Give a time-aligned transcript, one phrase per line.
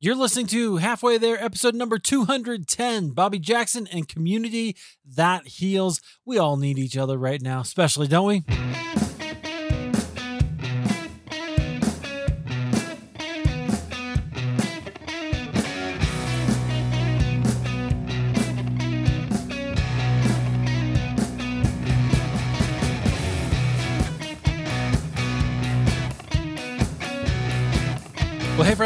[0.00, 6.00] You're listening to Halfway There, episode number 210 Bobby Jackson and Community That Heals.
[6.24, 8.44] We all need each other right now, especially, don't we?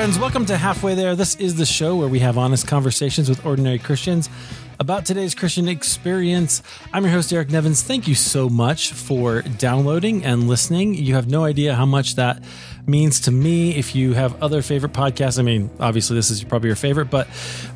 [0.02, 1.14] Friends, welcome to Halfway There.
[1.14, 4.28] This is the show where we have honest conversations with ordinary Christians
[4.80, 6.60] about today's Christian experience.
[6.92, 7.84] I'm your host, Eric Nevins.
[7.84, 10.94] Thank you so much for downloading and listening.
[10.94, 12.42] You have no idea how much that
[12.84, 13.76] means to me.
[13.76, 17.28] If you have other favorite podcasts, I mean, obviously, this is probably your favorite, but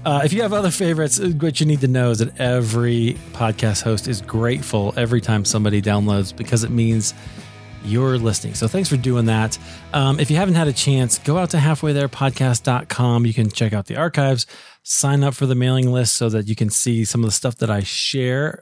[0.05, 3.83] uh, if you have other favorites, what you need to know is that every podcast
[3.83, 7.15] host is grateful every time somebody downloads because it means
[7.87, 8.55] you're listening.
[8.55, 9.59] So thanks for doing that.
[9.93, 13.27] Um, if you haven't had a chance, go out to halfwaytherepodcast.com.
[13.27, 14.47] You can check out the archives,
[14.83, 17.57] sign up for the mailing list so that you can see some of the stuff
[17.57, 18.61] that I share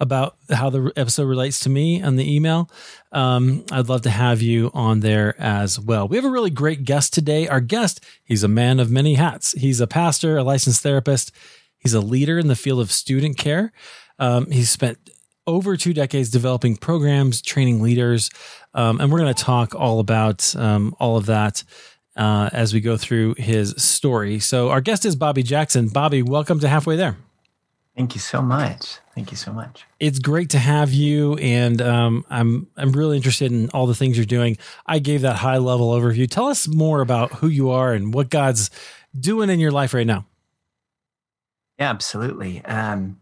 [0.00, 2.70] about how the episode relates to me on the email.
[3.10, 6.08] Um, I'd love to have you on there as well.
[6.08, 7.48] We have a really great guest today.
[7.48, 9.52] Our guest, he's a man of many hats.
[9.52, 11.32] He's a pastor, a licensed therapist.
[11.78, 13.72] He's a leader in the field of student care.
[14.18, 15.10] Um, he's spent
[15.46, 18.30] over two decades developing programs, training leaders,
[18.74, 21.64] um, and we're going to talk all about um, all of that
[22.16, 24.38] uh, as we go through his story.
[24.38, 25.88] So, our guest is Bobby Jackson.
[25.88, 27.16] Bobby, welcome to Halfway There.
[27.96, 28.98] Thank you so much.
[29.14, 29.84] Thank you so much.
[30.00, 34.16] It's great to have you, and um, I'm I'm really interested in all the things
[34.16, 34.56] you're doing.
[34.86, 36.28] I gave that high level overview.
[36.28, 38.70] Tell us more about who you are and what God's
[39.18, 40.24] doing in your life right now.
[41.78, 42.64] Yeah, absolutely.
[42.64, 43.20] Um,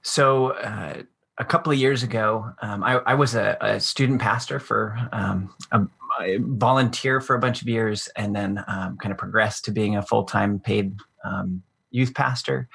[0.00, 1.02] so, uh,
[1.42, 5.52] a couple of years ago, um, I, I, was a, a, student pastor for um,
[6.38, 10.02] volunteer for a bunch of years, and then um, kind of progressed to being a
[10.02, 12.68] full time paid um, youth pastor.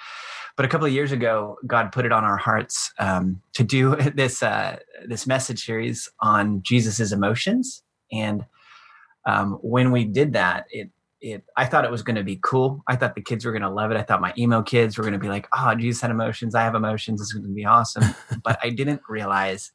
[0.57, 3.95] But a couple of years ago, God put it on our hearts um, to do
[4.15, 8.45] this uh, this message series on Jesus's emotions, and
[9.25, 10.89] um, when we did that, it
[11.21, 12.83] it I thought it was going to be cool.
[12.87, 13.97] I thought the kids were going to love it.
[13.97, 16.55] I thought my emo kids were going to be like, "Oh, Jesus had emotions.
[16.55, 17.19] I have emotions.
[17.19, 18.03] This is going to be awesome."
[18.43, 19.71] but I didn't realize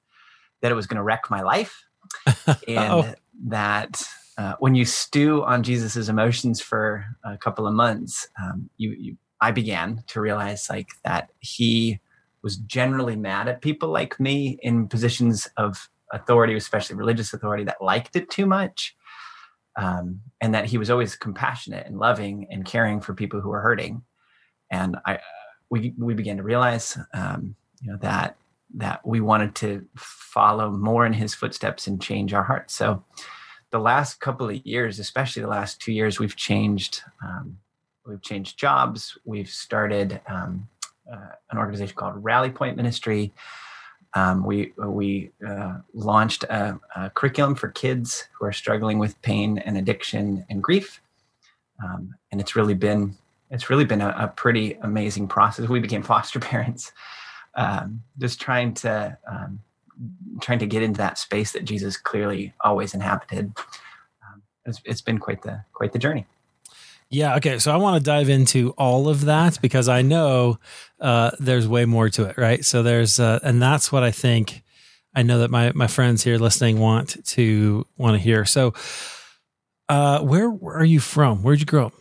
[0.60, 1.84] that it was going to wreck my life,
[2.46, 3.14] and oh.
[3.46, 4.02] that
[4.38, 9.16] uh, when you stew on Jesus's emotions for a couple of months, um, you, you
[9.40, 12.00] I began to realize like that he
[12.42, 17.82] was generally mad at people like me in positions of authority, especially religious authority, that
[17.82, 18.94] liked it too much
[19.76, 23.60] um, and that he was always compassionate and loving and caring for people who were
[23.60, 24.02] hurting.
[24.70, 25.18] And I,
[25.70, 28.36] we we began to realize, um, you know, that
[28.74, 32.74] that we wanted to follow more in his footsteps and change our hearts.
[32.74, 33.04] So,
[33.70, 37.02] the last couple of years, especially the last two years, we've changed.
[37.24, 37.58] Um,
[38.06, 39.16] we've changed jobs.
[39.24, 40.68] We've started um,
[41.10, 43.32] uh, an organization called Rally Point Ministry
[44.14, 49.58] um, we we uh, launched a, a, curriculum for kids who are struggling with pain
[49.58, 51.00] and addiction and grief,
[51.82, 53.16] um, and it's really been
[53.50, 55.68] it's really been a, a, pretty amazing process.
[55.68, 56.92] We became foster parents,
[57.54, 59.60] um, just trying to um,
[60.40, 63.52] trying to get into that space that Jesus clearly always inhabited.
[64.26, 66.26] Um, it's, it's been quite the quite the journey.
[67.12, 67.36] Yeah.
[67.36, 67.58] Okay.
[67.58, 70.58] So I want to dive into all of that because I know
[70.98, 72.64] uh, there's way more to it, right?
[72.64, 74.62] So there's, uh, and that's what I think.
[75.14, 78.46] I know that my my friends here listening want to want to hear.
[78.46, 78.72] So,
[79.90, 81.42] uh, where are you from?
[81.42, 81.92] Where'd you grow up?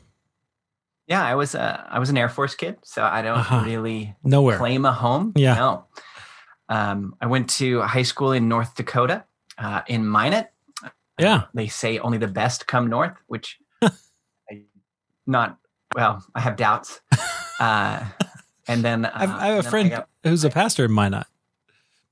[1.07, 3.63] Yeah, I was uh, I was an Air Force kid, so I don't uh-huh.
[3.65, 5.33] really nowhere claim a home.
[5.35, 5.55] Yeah.
[5.55, 5.85] No.
[6.69, 9.25] Um, I went to high school in North Dakota,
[9.57, 10.51] uh, in Minot.
[11.19, 11.43] Yeah.
[11.53, 13.59] they say only the best come north, which
[15.31, 15.57] not
[15.95, 16.23] well.
[16.35, 17.01] I have doubts.
[17.59, 18.03] Uh,
[18.67, 21.27] and then uh, I have a friend got, who's a pastor in Minot.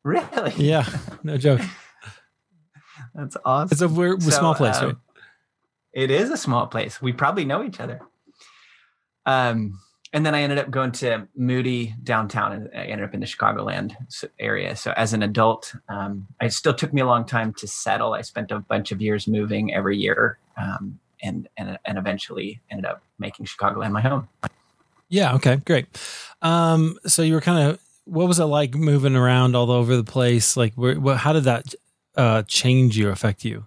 [0.03, 0.53] Really?
[0.57, 0.85] Yeah,
[1.23, 1.61] no joke.
[3.15, 3.69] That's awesome.
[3.71, 4.95] It's a weird, so, small place, um, right?
[5.91, 7.01] It is a small place.
[7.01, 7.99] We probably know each other.
[9.25, 9.79] Um,
[10.11, 13.25] and then I ended up going to Moody downtown, and I ended up in the
[13.25, 13.95] Chicagoland
[14.39, 14.75] area.
[14.75, 18.13] So as an adult, um, it still took me a long time to settle.
[18.13, 22.85] I spent a bunch of years moving every year, um, and and and eventually ended
[22.85, 24.27] up making Chicagoland my home.
[25.09, 25.33] Yeah.
[25.35, 25.57] Okay.
[25.57, 25.87] Great.
[26.41, 27.79] Um, so you were kind of
[28.09, 30.57] what was it like moving around all over the place?
[30.57, 31.73] Like, where, how did that
[32.15, 33.65] uh, change you, affect you?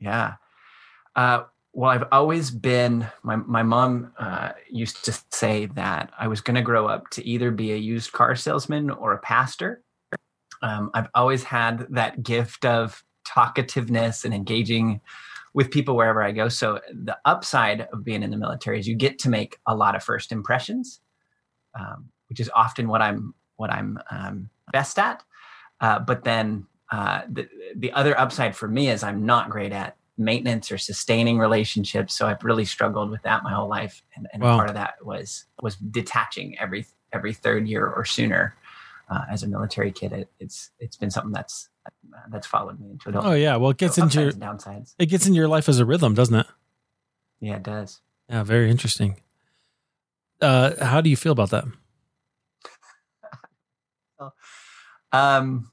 [0.00, 0.34] Yeah.
[1.14, 3.06] Uh, well, I've always been.
[3.22, 7.26] My my mom uh, used to say that I was going to grow up to
[7.26, 9.82] either be a used car salesman or a pastor.
[10.60, 15.00] Um, I've always had that gift of talkativeness and engaging
[15.54, 16.48] with people wherever I go.
[16.48, 19.94] So the upside of being in the military is you get to make a lot
[19.94, 21.00] of first impressions,
[21.78, 25.22] um, which is often what I'm what I'm um, best at.
[25.80, 29.96] Uh, but then uh, the the other upside for me is I'm not great at
[30.18, 32.14] maintenance or sustaining relationships.
[32.14, 34.56] So I've really struggled with that my whole life, and, and wow.
[34.56, 38.54] part of that was was detaching every every third year or sooner.
[39.10, 41.68] Uh, as a military kid, it, it's it's been something that's
[42.30, 43.32] that's followed me into adulthood.
[43.32, 44.94] Oh yeah, well it gets so into your downsides.
[44.98, 46.46] It gets into your life as a rhythm, doesn't it?
[47.40, 48.00] Yeah, it does.
[48.28, 49.20] Yeah, very interesting.
[50.40, 51.64] Uh, how do you feel about that?
[55.12, 55.70] um,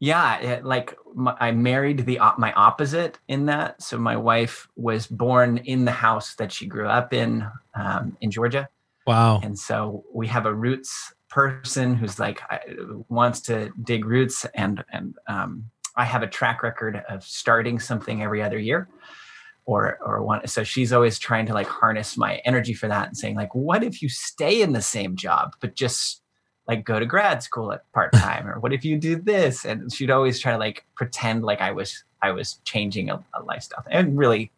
[0.00, 3.82] yeah, it, like my, I married the my opposite in that.
[3.82, 8.30] So my wife was born in the house that she grew up in um, in
[8.30, 8.68] Georgia.
[9.08, 9.40] Wow.
[9.42, 12.40] And so we have a roots person who's like
[13.08, 18.22] wants to dig roots and and um, I have a track record of starting something
[18.22, 18.88] every other year
[19.66, 23.16] or or one so she's always trying to like harness my energy for that and
[23.16, 26.22] saying like what if you stay in the same job but just
[26.68, 28.46] like go to grad school at part time?
[28.46, 29.64] Or what if you do this?
[29.64, 33.42] And she'd always try to like pretend like I was I was changing a, a
[33.42, 33.84] lifestyle.
[33.90, 34.52] And really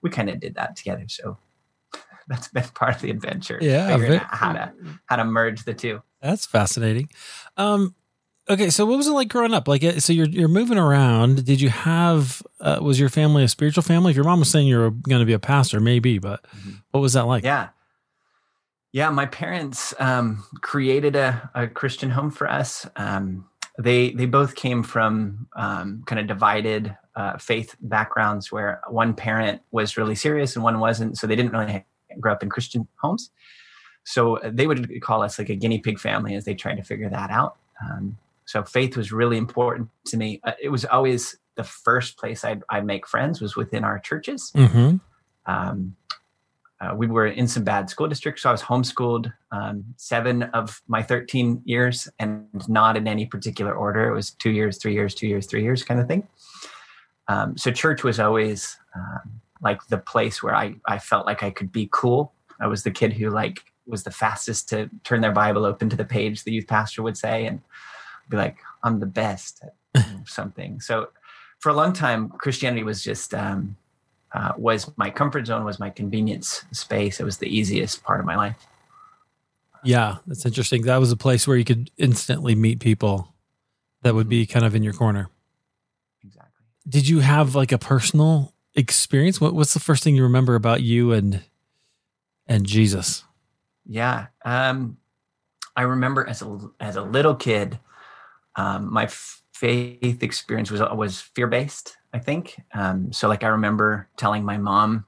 [0.00, 1.36] we kind of did that together so
[2.28, 3.96] that's been part of the adventure yeah
[4.30, 4.72] how to
[5.06, 7.08] how to merge the two that's fascinating.
[7.56, 7.94] Um,
[8.48, 9.68] okay, so what was it like growing up?
[9.68, 11.44] Like, uh, so you're you're moving around.
[11.44, 12.42] Did you have?
[12.60, 14.10] Uh, was your family a spiritual family?
[14.10, 16.70] If your mom was saying you're going to be a pastor, maybe, but mm-hmm.
[16.90, 17.44] what was that like?
[17.44, 17.68] Yeah,
[18.92, 19.10] yeah.
[19.10, 22.86] My parents um, created a, a Christian home for us.
[22.96, 23.48] Um,
[23.78, 29.62] they they both came from um, kind of divided uh, faith backgrounds, where one parent
[29.70, 31.16] was really serious and one wasn't.
[31.16, 31.84] So they didn't really
[32.20, 33.30] grow up in Christian homes.
[34.04, 36.82] So uh, they would call us like a guinea pig family as they tried to
[36.82, 37.56] figure that out.
[37.82, 38.16] Um,
[38.46, 40.40] so faith was really important to me.
[40.42, 44.50] Uh, it was always the first place I'd, I'd, make friends was within our churches.
[44.56, 44.96] Mm-hmm.
[45.44, 45.96] Um,
[46.80, 50.80] uh, we were in some bad school districts, so I was homeschooled um, seven of
[50.86, 54.08] my 13 years, and not in any particular order.
[54.08, 56.28] It was two years, three years, two years, three years, kind of thing.
[57.26, 61.50] Um, so church was always um, like the place where I I felt like I
[61.50, 62.32] could be cool.
[62.60, 65.96] I was the kid who like was the fastest to turn their Bible open to
[65.96, 67.60] the page, the youth pastor would say, and
[68.28, 69.64] be like, I'm the best
[69.94, 70.80] at something.
[70.80, 71.08] So
[71.58, 73.76] for a long time, Christianity was just, um,
[74.32, 77.18] uh, was my comfort zone, was my convenience space.
[77.18, 78.66] It was the easiest part of my life.
[79.82, 80.82] Yeah, that's interesting.
[80.82, 83.34] That was a place where you could instantly meet people
[84.02, 85.30] that would be kind of in your corner.
[86.22, 86.66] Exactly.
[86.86, 89.40] Did you have like a personal experience?
[89.40, 91.42] What, what's the first thing you remember about you and
[92.46, 93.24] and Jesus?
[93.86, 94.26] Yeah.
[94.44, 94.98] Um,
[95.76, 97.78] I remember as a as a little kid,
[98.56, 99.08] um, my
[99.52, 101.96] faith experience was was fear based.
[102.12, 103.28] I think um, so.
[103.28, 105.04] Like I remember telling my mom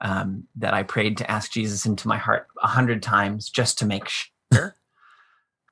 [0.00, 3.86] um, that I prayed to ask Jesus into my heart a hundred times just to
[3.86, 4.76] make sure.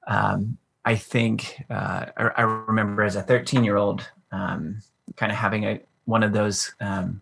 [0.06, 4.80] Um, I think uh, I, I, remember as a 13 year old, um,
[5.16, 7.20] kind of having a one of those um,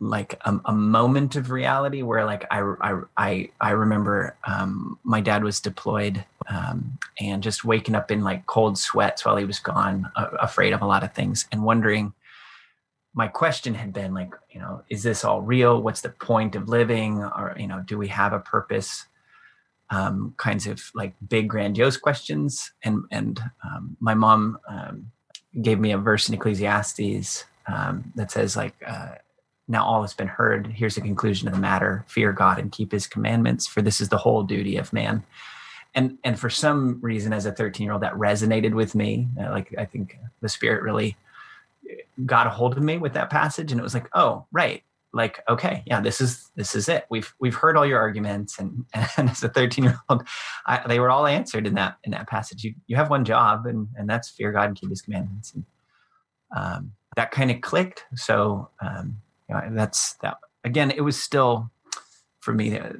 [0.00, 5.22] like a, a, moment of reality where like I I I, I remember um, my
[5.22, 9.58] dad was deployed um, and just waking up in like cold sweats while he was
[9.58, 12.12] gone, uh, afraid of a lot of things and wondering.
[13.14, 15.80] My question had been like, you know, is this all real?
[15.80, 17.22] What's the point of living?
[17.22, 19.06] Or you know, do we have a purpose?
[19.88, 22.72] Um, kinds of like big grandiose questions.
[22.84, 25.12] And and um, my mom um,
[25.60, 28.74] gave me a verse in Ecclesiastes um, that says like.
[28.86, 29.14] Uh,
[29.68, 30.68] now all has been heard.
[30.68, 34.08] Here's the conclusion of the matter fear God and keep his commandments, for this is
[34.08, 35.24] the whole duty of man.
[35.96, 39.26] And, and for some reason, as a 13 year old, that resonated with me.
[39.40, 41.16] Uh, like, I think the Spirit really
[42.24, 43.72] got a hold of me with that passage.
[43.72, 44.82] And it was like, oh, right.
[45.12, 47.06] Like, okay, yeah, this is this is it.
[47.10, 48.84] We've we've heard all your arguments, and,
[49.16, 50.26] and as a 13 year old,
[50.86, 52.64] they were all answered in that in that passage.
[52.64, 55.54] You you have one job, and and that's fear God and keep His commandments.
[55.54, 55.64] And
[56.54, 58.04] um, that kind of clicked.
[58.14, 61.70] So um, you know, that's that again it was still
[62.40, 62.92] for me uh,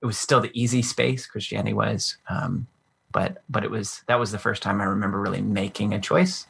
[0.00, 2.68] it was still the easy space christianity was um,
[3.10, 6.46] but but it was that was the first time i remember really making a choice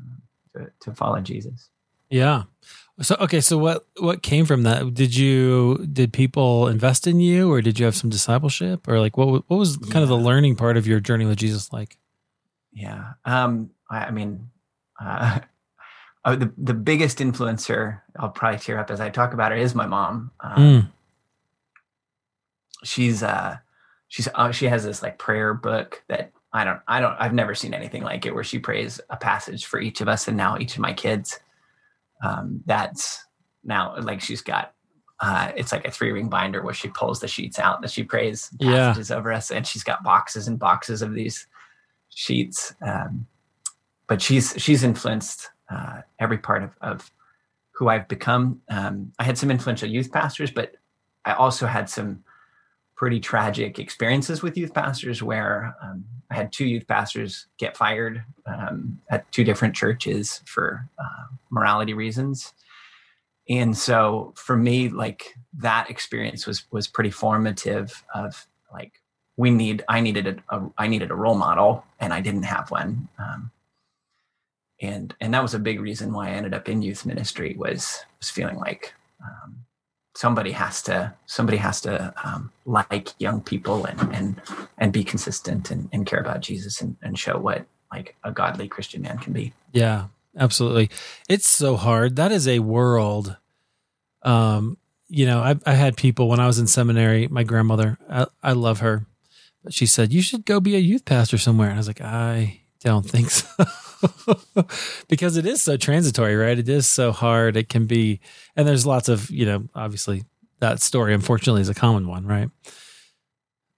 [0.00, 0.22] um,
[0.54, 1.68] to, to follow jesus
[2.10, 2.42] yeah
[3.00, 7.50] so okay so what what came from that did you did people invest in you
[7.50, 10.02] or did you have some discipleship or like what what was kind yeah.
[10.02, 11.98] of the learning part of your journey with jesus like
[12.72, 14.50] yeah um i, I mean
[15.00, 15.40] uh,
[16.24, 19.74] uh, the the biggest influencer I'll probably tear up as I talk about her is
[19.74, 20.30] my mom.
[20.40, 20.90] Um, mm.
[22.82, 23.58] She's uh
[24.08, 27.54] she's uh, she has this like prayer book that I don't I don't I've never
[27.54, 30.58] seen anything like it where she prays a passage for each of us and now
[30.58, 31.40] each of my kids.
[32.24, 33.24] Um, that's
[33.62, 34.74] now like she's got
[35.20, 38.02] uh, it's like a three ring binder where she pulls the sheets out that she
[38.02, 39.16] prays passages yeah.
[39.16, 41.46] over us, and she's got boxes and boxes of these
[42.08, 42.74] sheets.
[42.82, 43.26] Um,
[44.06, 47.10] but she's she's influenced uh, every part of, of
[47.72, 48.60] who I've become.
[48.68, 50.74] Um, I had some influential youth pastors, but
[51.24, 52.23] I also had some
[53.04, 58.24] pretty tragic experiences with youth pastors where um, I had two youth pastors get fired
[58.46, 62.54] um, at two different churches for uh, morality reasons.
[63.46, 69.02] And so for me, like that experience was was pretty formative of like
[69.36, 72.70] we need I needed a, a I needed a role model and I didn't have
[72.70, 73.10] one.
[73.18, 73.50] Um,
[74.80, 78.02] and and that was a big reason why I ended up in youth ministry was
[78.18, 79.66] was feeling like um,
[80.14, 84.42] somebody has to somebody has to um, like young people and and
[84.78, 88.68] and be consistent and, and care about Jesus and, and show what like a godly
[88.68, 89.52] Christian man can be.
[89.72, 90.06] Yeah,
[90.36, 90.90] absolutely.
[91.28, 92.16] It's so hard.
[92.16, 93.36] That is a world.
[94.22, 94.78] Um,
[95.08, 97.28] you know, I, I had people when I was in seminary.
[97.28, 99.06] My grandmother, I, I love her,
[99.62, 101.68] but she said you should go be a youth pastor somewhere.
[101.68, 103.46] And I was like, I don't think so.
[105.08, 106.58] because it is so transitory, right?
[106.58, 107.56] It is so hard.
[107.56, 108.20] It can be,
[108.56, 110.24] and there's lots of, you know, obviously
[110.60, 112.48] that story, unfortunately, is a common one, right?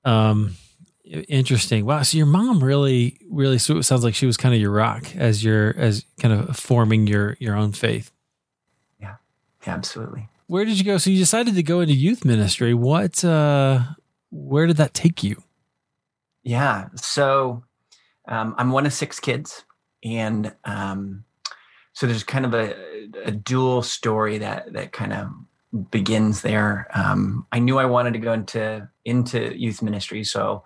[0.05, 0.57] Um,
[1.05, 1.85] interesting.
[1.85, 2.03] Wow.
[2.03, 5.75] So your mom really, really sounds like she was kind of your rock as your,
[5.77, 8.11] as kind of forming your, your own faith.
[9.01, 9.17] Yeah.
[9.67, 10.29] Yeah, absolutely.
[10.47, 10.99] Where did you go?
[10.99, 12.73] So you decided to go into youth ministry.
[12.73, 13.83] What, uh,
[14.31, 15.43] where did that take you?
[16.45, 16.89] Yeah.
[16.95, 17.65] So,
[18.29, 19.65] um, I'm one of six kids
[20.07, 21.25] and um,
[21.93, 22.75] so there's kind of a,
[23.25, 26.87] a, dual story that that kind of begins there.
[26.95, 30.63] Um, I knew I wanted to go into into youth ministry, so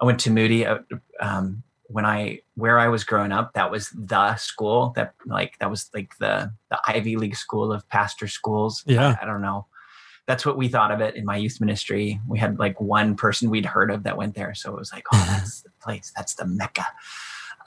[0.00, 0.66] I went to Moody.
[0.66, 0.78] Uh,
[1.20, 5.70] um, when I where I was growing up, that was the school that like that
[5.70, 8.82] was like the the Ivy League school of pastor schools.
[8.86, 9.66] Yeah, I, I don't know.
[10.26, 12.20] That's what we thought of it in my youth ministry.
[12.28, 15.04] We had like one person we'd heard of that went there, so it was like,
[15.12, 16.12] oh, that's the place.
[16.16, 16.86] That's the mecca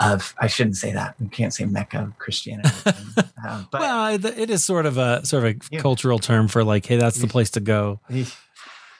[0.03, 1.15] of I shouldn't say that.
[1.19, 2.69] We can't say Mecca of Christianity.
[2.85, 5.81] uh, but well, it is sort of a sort of a yeah.
[5.81, 7.99] cultural term for like, hey, that's the place to go.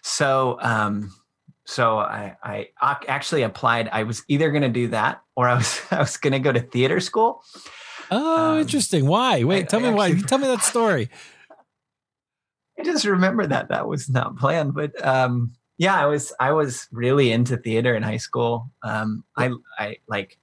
[0.02, 1.14] So, um,
[1.66, 2.68] so I, I
[3.08, 3.90] actually applied.
[3.92, 6.52] I was either going to do that or I was I was going to go
[6.52, 7.44] to theater school.
[8.12, 9.06] Oh, um, interesting.
[9.06, 9.44] Why?
[9.44, 10.28] Wait, I, tell I me actually, why.
[10.28, 11.10] Tell me that story.
[12.80, 16.88] I just remember that that was not planned, but um, yeah, I was I was
[16.92, 18.72] really into theater in high school.
[18.84, 20.38] Um, I I like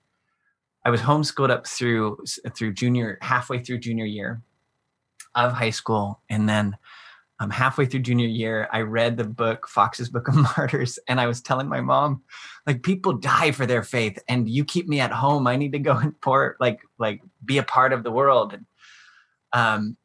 [0.84, 2.18] I was homeschooled up through
[2.56, 4.42] through junior halfway through junior year
[5.34, 6.76] of high school, and then
[7.40, 11.26] um, halfway through junior year, I read the book Fox's Book of Martyrs, and I
[11.26, 12.22] was telling my mom,
[12.66, 15.46] like, people die for their faith, and you keep me at home.
[15.46, 18.52] I need to go and pour, like, like be a part of the world.
[18.52, 18.66] And
[19.54, 19.96] um,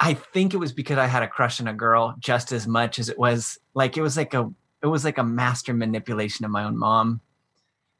[0.00, 2.98] I think it was because I had a crush on a girl just as much
[2.98, 4.50] as it was like it was like a
[4.82, 7.20] it was like a master manipulation of my own mom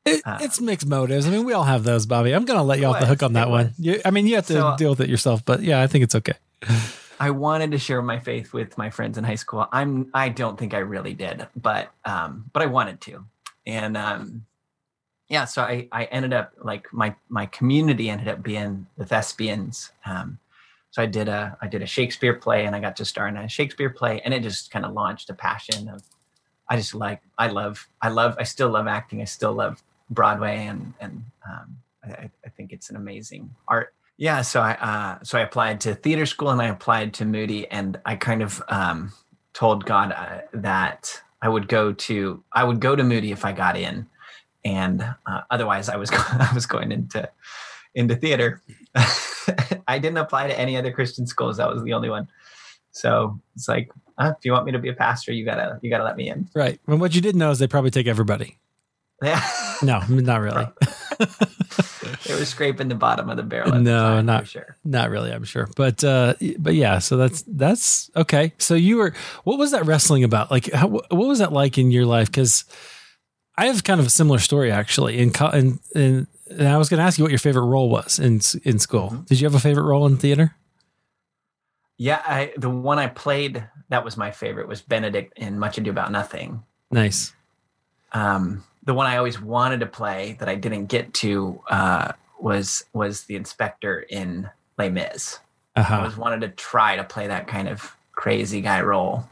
[0.04, 1.26] it, uh, it's mixed motives.
[1.26, 2.34] I mean, we all have those, Bobby.
[2.34, 3.74] I'm going to let you off the hook on that one.
[3.78, 6.04] You, I mean, you have to so, deal with it yourself, but yeah, I think
[6.04, 6.34] it's okay.
[7.20, 9.68] I wanted to share my faith with my friends in high school.
[9.72, 13.26] I'm I don't think I really did, but um, but I wanted to,
[13.66, 14.46] and um,
[15.28, 15.44] yeah.
[15.44, 19.92] So I I ended up like my my community ended up being the thespians.
[20.06, 20.38] Um,
[20.92, 23.36] so I did a I did a Shakespeare play, and I got to star in
[23.36, 26.02] a Shakespeare play, and it just kind of launched a passion of
[26.70, 29.20] I just like I love I love I still love acting.
[29.20, 33.94] I still love Broadway, and and um, I, I, think it's an amazing art.
[34.16, 37.68] Yeah, so I uh, so I applied to theater school and I applied to Moody,
[37.70, 39.12] and I kind of um,
[39.54, 43.52] told God uh, that I would go to I would go to Moody if I
[43.52, 44.06] got in,
[44.64, 47.28] and uh, otherwise I was I was going into
[47.94, 48.62] into theater.
[49.86, 51.56] I didn't apply to any other Christian schools.
[51.56, 52.28] That was the only one.
[52.92, 55.90] So it's like, uh, if you want me to be a pastor, you gotta you
[55.90, 56.48] gotta let me in.
[56.54, 56.80] Right.
[56.86, 58.58] And what you didn't know is they probably take everybody.
[59.22, 59.46] Yeah.
[59.82, 60.66] no, not really.
[61.20, 63.72] it was scraping the bottom of the barrel.
[63.78, 64.76] no, time, not sure.
[64.84, 65.32] Not really.
[65.32, 66.98] I'm sure, but uh, but yeah.
[66.98, 68.52] So that's that's okay.
[68.58, 69.12] So you were.
[69.44, 70.50] What was that wrestling about?
[70.50, 72.28] Like, how, what was that like in your life?
[72.28, 72.64] Because
[73.56, 75.18] I have kind of a similar story actually.
[75.18, 78.18] In in, in and I was going to ask you what your favorite role was
[78.18, 79.10] in in school.
[79.10, 79.22] Mm-hmm.
[79.24, 80.56] Did you have a favorite role in theater?
[81.96, 85.90] Yeah, I, the one I played that was my favorite was Benedict in Much Ado
[85.90, 86.62] About Nothing.
[86.90, 87.34] Nice.
[88.12, 92.84] Um, the one I always wanted to play that I didn't get to uh, was
[92.92, 95.38] was the inspector in Les Mis.
[95.76, 95.94] Uh-huh.
[95.94, 99.24] I always wanted to try to play that kind of crazy guy role.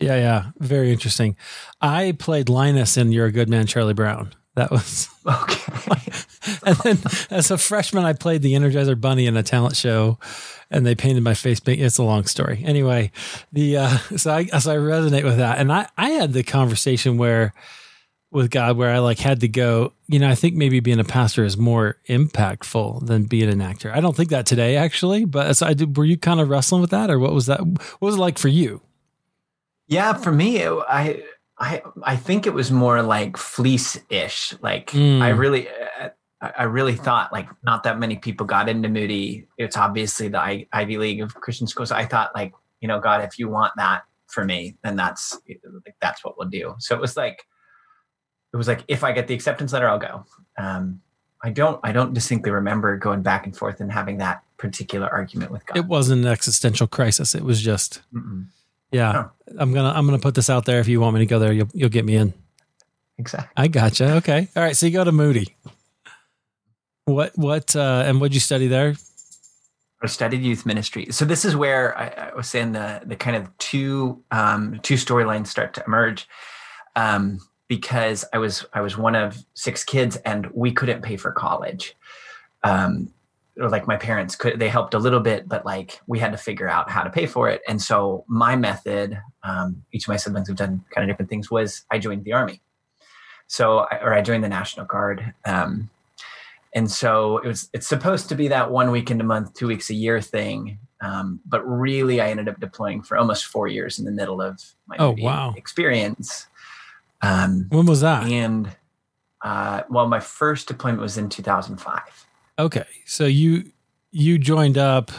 [0.00, 1.36] Yeah, yeah, very interesting.
[1.80, 5.72] I played Linus in "You're a Good Man, Charlie Brown." That was okay.
[6.66, 6.98] and then
[7.30, 10.18] as a freshman, I played the Energizer Bunny in a talent show,
[10.70, 11.60] and they painted my face.
[11.66, 12.62] It's a long story.
[12.64, 13.12] Anyway,
[13.52, 17.18] the uh, so I so I resonate with that, and I I had the conversation
[17.18, 17.54] where
[18.38, 19.92] with God where I like had to go.
[20.06, 23.92] You know, I think maybe being a pastor is more impactful than being an actor.
[23.94, 25.96] I don't think that today actually, but so I did.
[25.96, 27.60] Were you kind of wrestling with that, or what was that?
[27.60, 28.80] What was it like for you?
[29.86, 31.22] Yeah, for me, it, I
[31.58, 34.54] I I think it was more like fleece ish.
[34.62, 35.20] Like mm.
[35.20, 35.68] I really.
[36.40, 39.48] I really thought like not that many people got into Moody.
[39.58, 41.90] It's obviously the I, Ivy League of Christian schools.
[41.90, 45.96] I thought like, you know, God, if you want that for me, then that's like,
[46.00, 46.76] that's what we'll do.
[46.78, 47.44] So it was like,
[48.52, 50.24] it was like, if I get the acceptance letter, I'll go.
[50.56, 51.00] Um,
[51.42, 55.50] I don't, I don't distinctly remember going back and forth and having that particular argument
[55.50, 55.76] with God.
[55.76, 57.34] It wasn't an existential crisis.
[57.34, 58.46] It was just, Mm-mm.
[58.90, 59.30] yeah, no.
[59.58, 60.80] I'm gonna, I'm gonna put this out there.
[60.80, 62.34] If you want me to go there, you'll, you'll get me in.
[63.18, 63.52] Exactly.
[63.56, 64.16] I gotcha.
[64.16, 64.48] Okay.
[64.54, 64.76] All right.
[64.76, 65.56] So you go to Moody.
[67.04, 68.94] What what uh, and what did you study there?
[70.02, 71.08] I studied youth ministry.
[71.10, 74.94] So this is where I, I was saying the the kind of two um, two
[74.94, 76.28] storylines start to emerge.
[76.94, 81.30] Um, because I was I was one of six kids and we couldn't pay for
[81.32, 81.94] college.
[82.64, 83.12] Um,
[83.60, 86.38] or like my parents could they helped a little bit, but like we had to
[86.38, 87.60] figure out how to pay for it.
[87.68, 91.50] And so my method, um, each of my siblings have done kind of different things,
[91.50, 92.60] was I joined the army.
[93.46, 95.34] So I, or I joined the National Guard.
[95.44, 95.90] Um,
[96.74, 99.90] and so it was it's supposed to be that one weekend a month two weeks
[99.90, 104.04] a year thing um, but really i ended up deploying for almost four years in
[104.04, 105.54] the middle of my oh, wow.
[105.56, 106.46] experience
[107.22, 108.70] um, when was that and
[109.42, 112.26] uh, well my first deployment was in 2005
[112.58, 113.70] okay so you
[114.10, 115.10] you joined up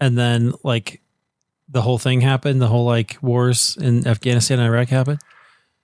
[0.00, 1.00] and then like
[1.68, 5.20] the whole thing happened the whole like wars in afghanistan and iraq happened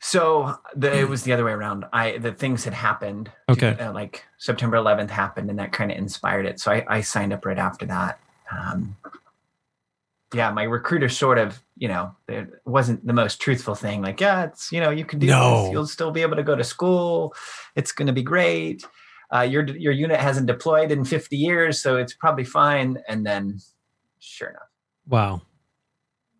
[0.06, 1.86] so the, it was the other way around.
[1.90, 3.32] I the things had happened.
[3.48, 3.72] Okay.
[3.72, 6.60] To, uh, like September 11th happened, and that kind of inspired it.
[6.60, 8.20] So I, I signed up right after that.
[8.52, 8.96] Um,
[10.34, 14.02] yeah, my recruiter sort of, you know, it wasn't the most truthful thing.
[14.02, 15.62] Like, yeah, it's you know, you can do no.
[15.62, 15.72] this.
[15.72, 17.34] You'll still be able to go to school.
[17.76, 18.84] It's going to be great.
[19.34, 22.98] Uh, your your unit hasn't deployed in 50 years, so it's probably fine.
[23.08, 23.60] And then,
[24.18, 24.68] sure enough.
[25.08, 25.42] Wow.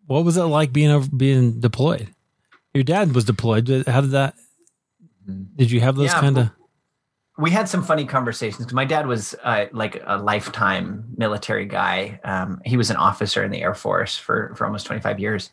[0.07, 2.13] What was it like being being deployed?
[2.73, 3.67] Your dad was deployed.
[3.87, 4.35] How did that?
[5.27, 5.55] Mm-hmm.
[5.55, 6.51] Did you have those yeah, kind of?
[7.37, 12.19] We had some funny conversations because my dad was uh, like a lifetime military guy.
[12.23, 15.49] Um, he was an officer in the Air Force for for almost twenty five years.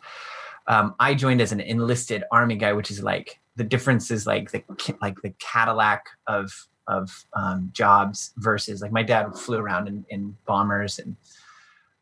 [0.69, 4.53] Um, I joined as an enlisted Army guy, which is like the difference is like
[4.53, 4.63] the
[5.01, 10.37] like the Cadillac of of um, jobs versus like my dad flew around in, in
[10.47, 11.17] bombers and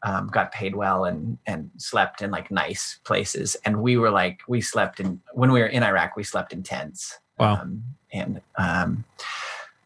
[0.03, 3.57] um, got paid well and and slept in like nice places.
[3.65, 6.63] And we were like we slept in when we were in Iraq, we slept in
[6.63, 7.19] tents.
[7.39, 7.63] Wow.
[7.63, 9.05] Um, and um,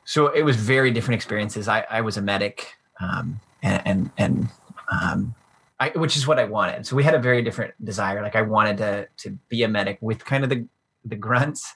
[0.05, 1.69] so it was very different experiences.
[1.69, 4.49] I, I was a medic, um, and and, and
[4.90, 5.35] um,
[5.81, 6.87] I, which is what I wanted.
[6.87, 8.23] So we had a very different desire.
[8.23, 10.67] Like I wanted to to be a medic with kind of the
[11.05, 11.73] the grunts,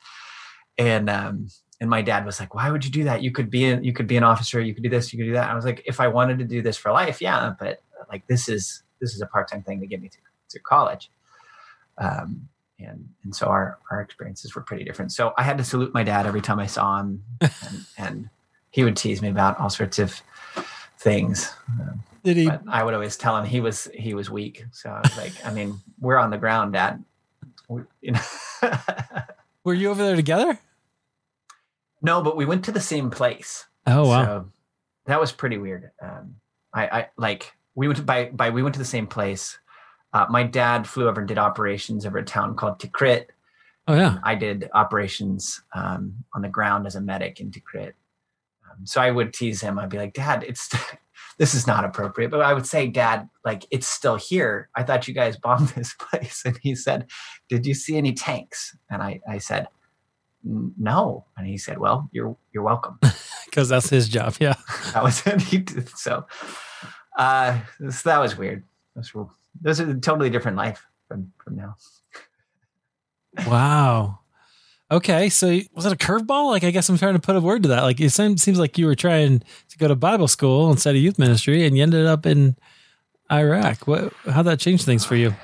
[0.79, 1.49] and um,
[1.81, 3.23] and my dad was like, "Why would you do that?
[3.23, 4.61] You could be an, you could be an officer.
[4.61, 5.12] You could do this.
[5.12, 7.21] You could do that." I was like, "If I wanted to do this for life,
[7.21, 10.19] yeah, but like this is this is a part-time thing to get me to,
[10.51, 11.11] to college
[11.99, 15.12] um, and and so our our experiences were pretty different.
[15.12, 17.51] So i had to salute my dad every time i saw him and,
[17.97, 18.31] and
[18.71, 20.21] he would tease me about all sorts of
[20.99, 21.53] things.
[22.25, 22.51] Did he?
[22.69, 24.64] I would always tell him he was he was weak.
[24.73, 27.05] So i was like i mean we're on the ground dad.
[27.69, 28.21] We, you know.
[29.64, 30.59] Were you over there together?
[32.01, 33.67] No but we went to the same place.
[33.87, 34.25] Oh wow.
[34.25, 34.49] So
[35.07, 35.91] that was pretty weird.
[36.01, 36.37] Um,
[36.73, 39.59] I, I like we went to by by we went to the same place.
[40.12, 43.27] Uh, my dad flew over and did operations over a town called Tikrit.
[43.87, 47.92] Oh yeah, I did operations um, on the ground as a medic in Tikrit.
[48.71, 49.79] Um, so I would tease him.
[49.79, 50.71] I'd be like, "Dad, it's
[51.38, 54.68] this is not appropriate." But I would say, "Dad, like it's still here.
[54.75, 57.07] I thought you guys bombed this place." And he said,
[57.49, 59.68] "Did you see any tanks?" And I I said,
[60.44, 62.99] "No." And he said, "Well, you're you're welcome."
[63.49, 64.35] Because that's his job.
[64.38, 64.57] Yeah,
[64.92, 65.88] that was it.
[65.97, 66.27] So
[67.18, 67.59] uh,
[67.90, 68.62] so that was weird.
[68.94, 69.14] That's
[69.61, 71.77] Those are a totally different life from from now.
[73.47, 74.18] wow.
[74.90, 76.51] Okay, so was it a curveball?
[76.51, 77.83] Like, I guess I'm trying to put a word to that.
[77.83, 81.03] Like, it seems, seems like you were trying to go to Bible school instead of
[81.03, 82.57] youth ministry, and you ended up in
[83.31, 83.87] Iraq.
[83.87, 84.14] What?
[84.31, 85.35] How that changed things for you?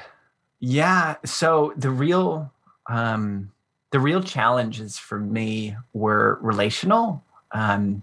[0.60, 1.16] Yeah.
[1.26, 2.50] So the real,
[2.88, 3.52] um,
[3.90, 7.22] the real challenges for me were relational.
[7.52, 8.02] Um,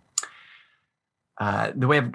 [1.39, 2.13] uh, the way I've,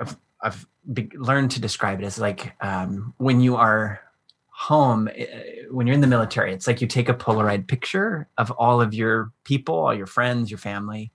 [0.00, 4.00] I've, I've be, learn to describe it as like um, when you are
[4.48, 5.26] home eh,
[5.70, 8.92] when you're in the military it's like you take a polaroid picture of all of
[8.92, 11.12] your people all your friends your family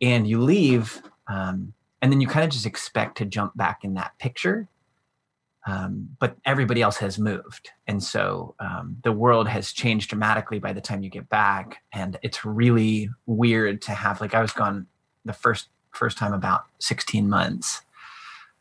[0.00, 3.94] and you leave um, and then you kind of just expect to jump back in
[3.94, 4.68] that picture
[5.66, 7.70] um, but everybody else has moved.
[7.88, 12.18] And so um, the world has changed dramatically by the time you get back and
[12.22, 14.86] it's really weird to have like i was gone
[15.24, 17.82] the first first time about 16 months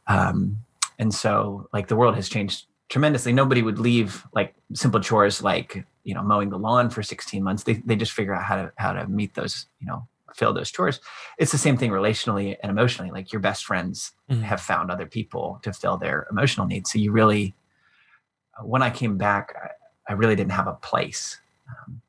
[0.07, 0.57] um,
[0.99, 3.33] and so like the world has changed tremendously.
[3.33, 7.63] Nobody would leave like simple chores like you know mowing the lawn for 16 months.
[7.63, 10.71] They, they just figure out how to how to meet those you know fill those
[10.71, 10.99] chores.
[11.37, 13.11] It's the same thing relationally and emotionally.
[13.11, 14.41] Like your best friends mm-hmm.
[14.41, 16.91] have found other people to fill their emotional needs.
[16.91, 17.55] So you really
[18.63, 21.39] when i came back i, I really didn't have a place.
[21.67, 22.01] Um,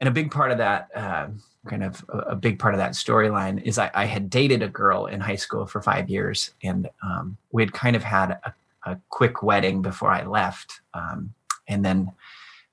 [0.00, 1.28] and a big part of that uh,
[1.66, 4.68] kind of a, a, big part of that storyline is I, I, had dated a
[4.68, 8.54] girl in high school for five years and um, we had kind of had a,
[8.84, 11.34] a quick wedding before i left um,
[11.66, 12.12] and then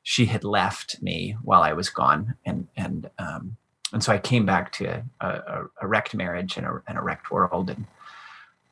[0.04, 3.58] she had left me while I was gone, and and um,
[3.94, 7.02] and so I came back to a, a, a wrecked marriage and a, and a,
[7.02, 7.86] wrecked world, and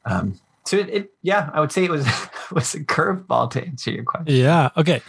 [0.06, 2.08] um, so it, it, yeah, I would say it was
[2.52, 4.36] was a curveball to answer your question.
[4.36, 4.70] Yeah.
[4.76, 5.02] Okay.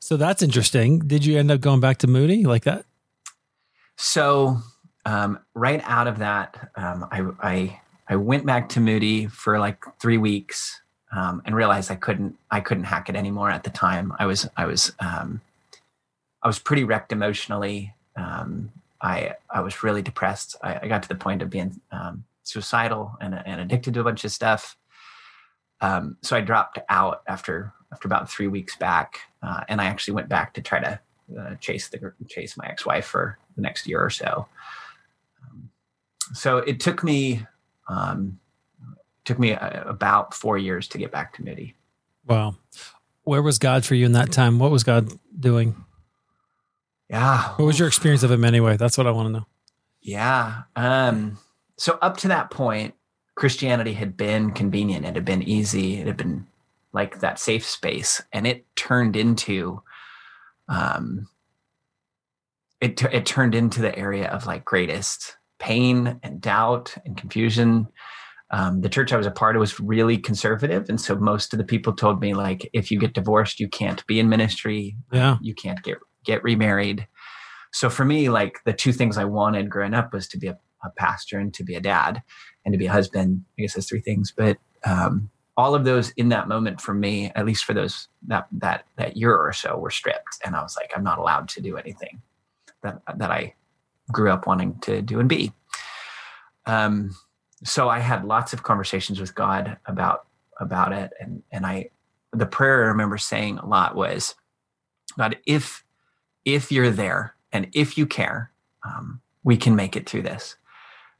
[0.00, 0.98] So that's interesting.
[0.98, 2.84] Did you end up going back to Moody like that?
[3.96, 4.58] So
[5.06, 9.82] um, right out of that, um, I, I I went back to Moody for like
[9.98, 10.80] three weeks
[11.14, 14.12] um, and realized I couldn't I couldn't hack it anymore at the time.
[14.18, 15.40] I was I was um,
[16.42, 17.94] I was pretty wrecked emotionally.
[18.16, 20.56] Um, I I was really depressed.
[20.62, 24.04] I, I got to the point of being um, suicidal and, and addicted to a
[24.04, 24.76] bunch of stuff.
[26.22, 30.28] So I dropped out after after about three weeks back, uh, and I actually went
[30.28, 30.98] back to try to
[31.38, 34.46] uh, chase the chase my ex wife for the next year or so.
[35.42, 35.70] Um,
[36.32, 37.46] so it took me
[37.88, 38.38] um,
[39.24, 41.74] took me a, uh, about four years to get back to Moody.
[42.26, 42.56] Wow,
[43.24, 44.58] where was God for you in that time?
[44.58, 45.74] What was God doing?
[47.08, 47.50] Yeah.
[47.56, 48.76] What was your experience of him anyway?
[48.76, 49.46] That's what I want to know.
[50.00, 50.62] Yeah.
[50.74, 51.38] Um,
[51.76, 52.94] so up to that point,
[53.34, 55.04] Christianity had been convenient.
[55.04, 55.96] It had been easy.
[55.96, 56.46] It had been
[56.92, 59.82] like that safe space, and it turned into,
[60.68, 61.28] um,
[62.84, 67.86] it it turned into the area of like greatest pain and doubt and confusion.
[68.50, 71.58] Um, the church I was a part of was really conservative, and so most of
[71.58, 74.96] the people told me like, if you get divorced, you can't be in ministry.
[75.10, 77.08] Yeah, you can't get get remarried.
[77.72, 80.58] So for me, like the two things I wanted growing up was to be a,
[80.84, 82.22] a pastor and to be a dad
[82.66, 83.44] and to be a husband.
[83.58, 84.30] I guess those three things.
[84.36, 88.46] But um, all of those in that moment for me, at least for those that
[88.52, 91.62] that that year or so, were stripped, and I was like, I'm not allowed to
[91.62, 92.20] do anything
[92.84, 93.54] that that I
[94.12, 95.52] grew up wanting to do and be.
[96.66, 97.16] Um,
[97.64, 100.26] so I had lots of conversations with God about
[100.60, 101.90] about it, and and I
[102.32, 104.34] the prayer I remember saying a lot was,
[105.18, 105.84] God, if
[106.44, 108.52] if you're there and if you care,
[108.84, 110.56] um, we can make it through this.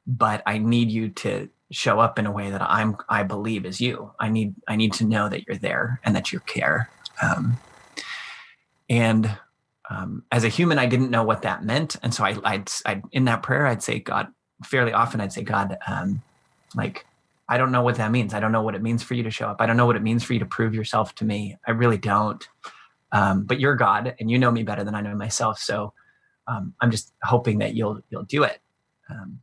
[0.07, 3.81] But I need you to show up in a way that I'm I believe is
[3.81, 4.13] you.
[4.21, 6.91] I need I need to know that you're there and that you care.
[7.23, 7.57] Um,
[8.89, 9.39] and
[9.91, 13.03] um, as a human, I didn't know what that meant, and so I, I'd, I'd
[13.13, 14.29] in that prayer I'd say God
[14.65, 16.23] fairly often I'd say God, um,
[16.75, 17.07] like
[17.49, 18.33] I don't know what that means.
[18.33, 19.61] I don't know what it means for you to show up.
[19.61, 21.59] I don't know what it means for you to prove yourself to me.
[21.67, 22.47] I really don't.
[23.13, 25.59] Um, but you're God, and you know me better than I know myself.
[25.59, 25.93] So
[26.49, 28.61] um, I'm just hoping that you'll you'll do it.
[29.11, 29.41] Um,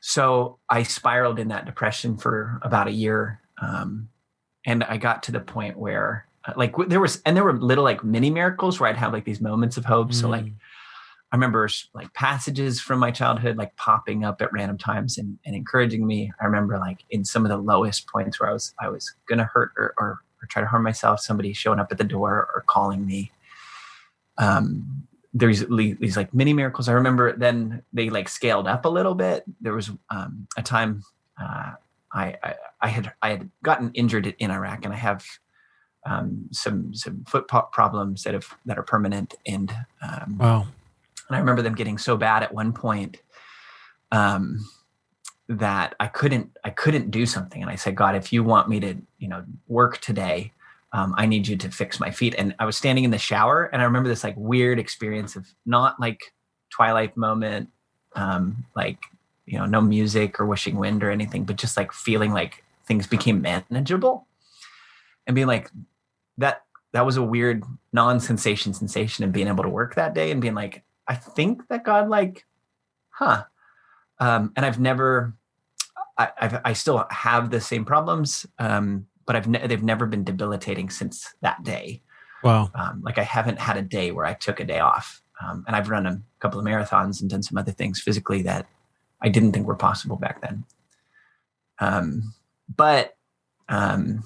[0.00, 4.08] so I spiraled in that depression for about a year, um,
[4.64, 6.26] and I got to the point where,
[6.56, 9.40] like, there was, and there were little like mini miracles where I'd have like these
[9.40, 10.10] moments of hope.
[10.10, 10.14] Mm.
[10.14, 10.46] So like.
[11.32, 15.56] I remember like passages from my childhood like popping up at random times and, and
[15.56, 16.32] encouraging me.
[16.40, 19.50] I remember like in some of the lowest points where I was I was gonna
[19.52, 22.62] hurt or, or or try to harm myself, somebody showing up at the door or
[22.68, 23.32] calling me.
[24.38, 26.88] Um, there's these like mini miracles.
[26.88, 29.42] I remember then they like scaled up a little bit.
[29.60, 31.02] There was um, a time
[31.40, 31.72] uh,
[32.12, 35.26] I, I, I had I had gotten injured in Iraq, and I have
[36.06, 39.34] um, some some foot problems that have that are permanent.
[39.46, 40.66] And um, wow,
[41.28, 43.18] and I remember them getting so bad at one point.
[44.12, 44.64] Um,
[45.48, 48.80] that I couldn't I couldn't do something and I said God if you want me
[48.80, 50.52] to you know work today
[50.92, 53.64] um, I need you to fix my feet and I was standing in the shower
[53.64, 56.32] and I remember this like weird experience of not like
[56.70, 57.68] twilight moment
[58.16, 58.98] um, like
[59.44, 63.06] you know no music or wishing wind or anything but just like feeling like things
[63.06, 64.26] became manageable
[65.26, 65.70] and being like
[66.38, 70.40] that that was a weird non-sensation sensation and being able to work that day and
[70.40, 72.44] being like I think that God like
[73.10, 73.44] huh
[74.18, 75.34] um, and I've never,
[76.18, 80.24] I, I've, I still have the same problems, um, but I've ne- they've never been
[80.24, 82.02] debilitating since that day.
[82.42, 82.70] Wow.
[82.74, 85.22] Um, like I haven't had a day where I took a day off.
[85.42, 88.66] Um, and I've run a couple of marathons and done some other things physically that
[89.20, 90.64] I didn't think were possible back then.
[91.80, 92.34] Um,
[92.74, 93.16] but
[93.68, 94.22] um,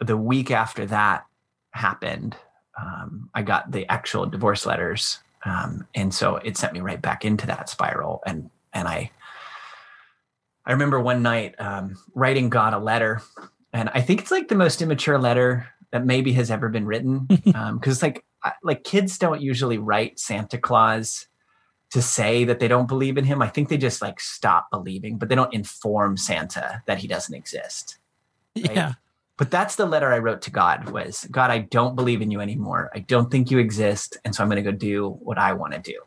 [0.00, 1.26] the week after that
[1.70, 2.36] happened,
[2.80, 7.24] um, I got the actual divorce letters, um, and so it sent me right back
[7.24, 8.22] into that spiral.
[8.26, 9.10] And and I
[10.64, 13.22] I remember one night um, writing God a letter,
[13.72, 17.26] and I think it's like the most immature letter that maybe has ever been written
[17.26, 18.24] because um, it's like
[18.62, 21.26] like kids don't usually write Santa Claus
[21.90, 23.40] to say that they don't believe in him.
[23.40, 27.34] I think they just like stop believing, but they don't inform Santa that he doesn't
[27.34, 27.98] exist.
[28.56, 28.74] Right?
[28.74, 28.92] Yeah.
[29.38, 32.40] But that's the letter I wrote to God was God, I don't believe in you
[32.40, 32.90] anymore.
[32.94, 34.16] I don't think you exist.
[34.24, 36.00] And so I'm going to go do what I want to do.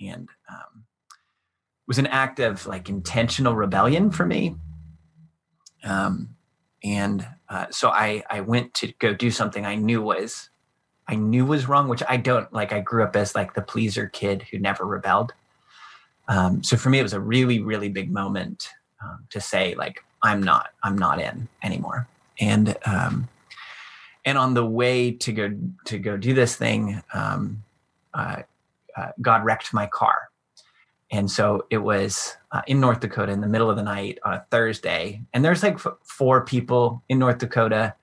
[0.00, 4.56] And um, it was an act of like intentional rebellion for me.
[5.84, 6.30] Um,
[6.82, 10.48] and uh, so I, I went to go do something I knew was
[11.06, 12.72] I knew was wrong, which I don't like.
[12.72, 15.34] I grew up as like the pleaser kid who never rebelled.
[16.28, 18.70] Um, so for me, it was a really, really big moment
[19.02, 22.08] um, to say like, I'm not, I'm not in anymore
[22.40, 23.28] and um,
[24.24, 25.52] and on the way to go
[25.86, 27.62] to go do this thing, um,
[28.14, 28.42] uh,
[28.96, 30.30] uh, God wrecked my car,
[31.10, 34.34] and so it was uh, in North Dakota in the middle of the night on
[34.34, 37.94] a Thursday, and there's like f- four people in North Dakota,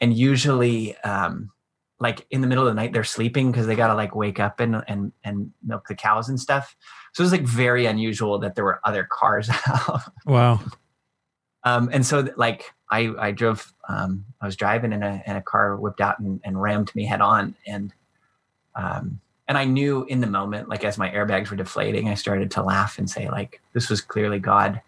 [0.00, 0.96] and usually.
[0.98, 1.50] Um,
[1.98, 4.60] like in the middle of the night, they're sleeping because they gotta like wake up
[4.60, 6.76] and and and milk the cows and stuff.
[7.14, 10.02] So it was like very unusual that there were other cars out.
[10.26, 10.60] Wow.
[11.66, 15.42] Um, and so like I, I drove, um, I was driving and a, and a
[15.42, 17.56] car whipped out and, and rammed me head on.
[17.66, 17.92] And,
[18.76, 22.52] um, and I knew in the moment, like as my airbags were deflating, I started
[22.52, 24.80] to laugh and say like, this was clearly God.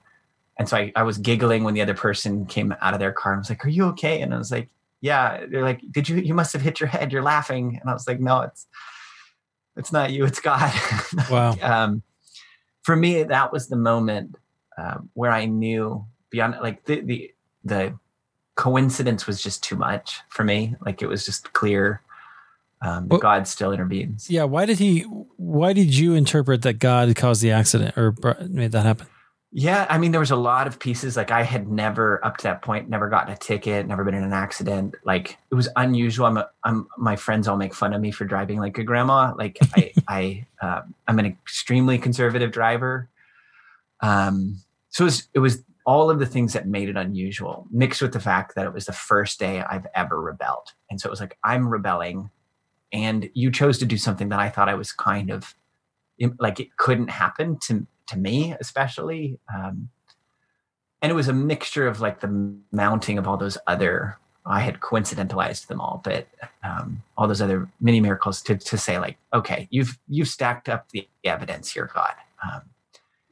[0.56, 3.32] And so I, I was giggling when the other person came out of their car
[3.32, 4.20] and was like, are you okay?
[4.20, 4.68] And I was like,
[5.00, 7.12] yeah, they're like, did you, you must have hit your head.
[7.12, 7.76] You're laughing.
[7.80, 8.68] And I was like, no, it's,
[9.76, 10.72] it's not you, it's God.
[11.30, 11.56] Wow.
[11.60, 12.02] um,
[12.82, 14.36] for me, that was the moment
[14.76, 17.98] uh, where I knew beyond like the the the
[18.54, 20.74] coincidence was just too much for me.
[20.84, 22.02] Like it was just clear
[22.80, 24.30] um, well, God still intervenes.
[24.30, 24.44] Yeah.
[24.44, 25.00] Why did he?
[25.00, 28.14] Why did you interpret that God caused the accident or
[28.48, 29.06] made that happen?
[29.50, 31.16] Yeah, I mean, there was a lot of pieces.
[31.16, 34.22] Like I had never, up to that point, never gotten a ticket, never been in
[34.22, 34.94] an accident.
[35.04, 36.26] Like it was unusual.
[36.26, 39.32] I'm, a, I'm, my friends all make fun of me for driving like a grandma.
[39.38, 43.08] Like I, I, uh, I'm an extremely conservative driver.
[44.00, 44.58] Um,
[44.90, 48.12] so it was, it was all of the things that made it unusual, mixed with
[48.12, 50.74] the fact that it was the first day I've ever rebelled.
[50.90, 52.28] And so it was like, I'm rebelling.
[52.92, 55.54] And you chose to do something that I thought I was kind of
[56.38, 59.38] like it couldn't happen to, to me, especially.
[59.54, 59.88] Um,
[61.00, 64.80] and it was a mixture of like the mounting of all those other I had
[64.80, 66.26] coincidentalized them all, but
[66.62, 70.90] um, all those other mini miracles to, to say like, okay, you've you've stacked up
[70.90, 72.14] the evidence here, God.
[72.44, 72.62] Um,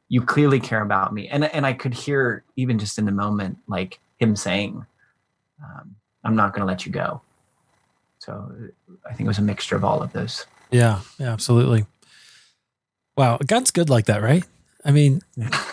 [0.09, 1.29] you clearly care about me.
[1.29, 4.85] And and i could hear even just in the moment like him saying
[5.63, 7.21] um, i'm not going to let you go.
[8.19, 8.53] So
[9.09, 10.47] i think it was a mixture of all of those.
[10.71, 11.87] Yeah yeah absolutely.
[13.17, 14.45] Wow god's good like that right?
[14.85, 15.23] I mean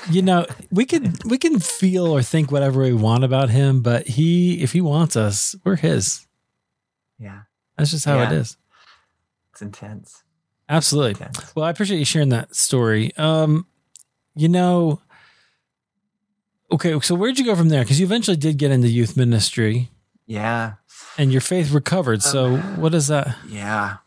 [0.10, 4.08] you know we can we can feel or think whatever we want about him but
[4.08, 6.26] he if he wants us we're his.
[7.19, 7.41] Yeah.
[7.78, 8.32] That's just how yeah.
[8.32, 8.58] it is.
[9.52, 10.24] It's intense.
[10.67, 11.12] Absolutely.
[11.12, 11.56] Intense.
[11.56, 13.15] well i appreciate you sharing that story.
[13.17, 13.67] Um
[14.36, 15.02] you know,
[16.72, 17.84] okay, so where'd you go from there?
[17.84, 19.89] Because you eventually did get into youth ministry.
[20.26, 20.74] Yeah.
[21.17, 22.15] And your faith recovered.
[22.15, 23.36] Um, so what is that?
[23.48, 23.98] Yeah.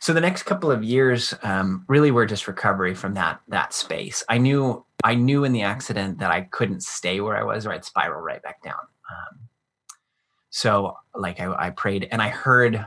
[0.00, 4.22] So the next couple of years um, really were just recovery from that that space.
[4.28, 7.72] I knew I knew in the accident that I couldn't stay where I was, or
[7.72, 8.74] I'd spiral right back down.
[8.74, 9.38] Um,
[10.50, 12.86] so like I, I prayed and I heard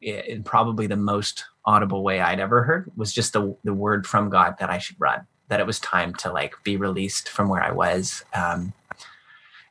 [0.00, 4.30] in probably the most audible way I'd ever heard was just the the word from
[4.30, 7.62] God that I should run that it was time to like be released from where
[7.62, 8.24] I was.
[8.34, 8.72] Um,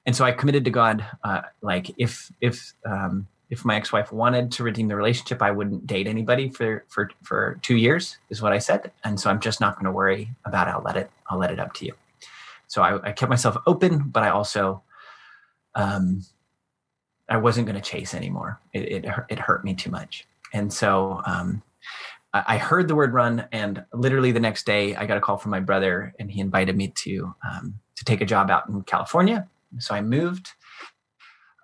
[0.06, 4.52] and so I committed to God, uh, like if if um, if my ex-wife wanted
[4.54, 8.54] to redeem the relationship, I wouldn't date anybody for for for two years, is what
[8.54, 8.92] I said.
[9.04, 10.72] And so I'm just not going to worry about it.
[10.72, 11.10] I'll let it.
[11.30, 11.94] I'll let it up to you.
[12.68, 14.82] So I, I kept myself open, but I also,
[15.76, 16.26] um,
[17.30, 18.60] I wasn't going to chase anymore.
[18.74, 20.26] It, it it hurt me too much.
[20.54, 21.62] And so um,
[22.48, 25.52] I heard the word run, and literally the next day, I got a call from
[25.52, 29.48] my brother, and he invited me to um, to take a job out in California.
[29.80, 30.50] So I moved,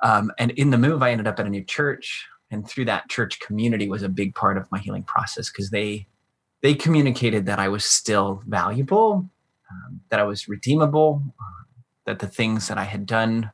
[0.03, 3.10] um, and in the move, I ended up at a new church, and through that
[3.10, 6.07] church community was a big part of my healing process because they
[6.62, 9.29] they communicated that I was still valuable,
[9.71, 11.63] um, that I was redeemable, uh,
[12.05, 13.51] that the things that I had done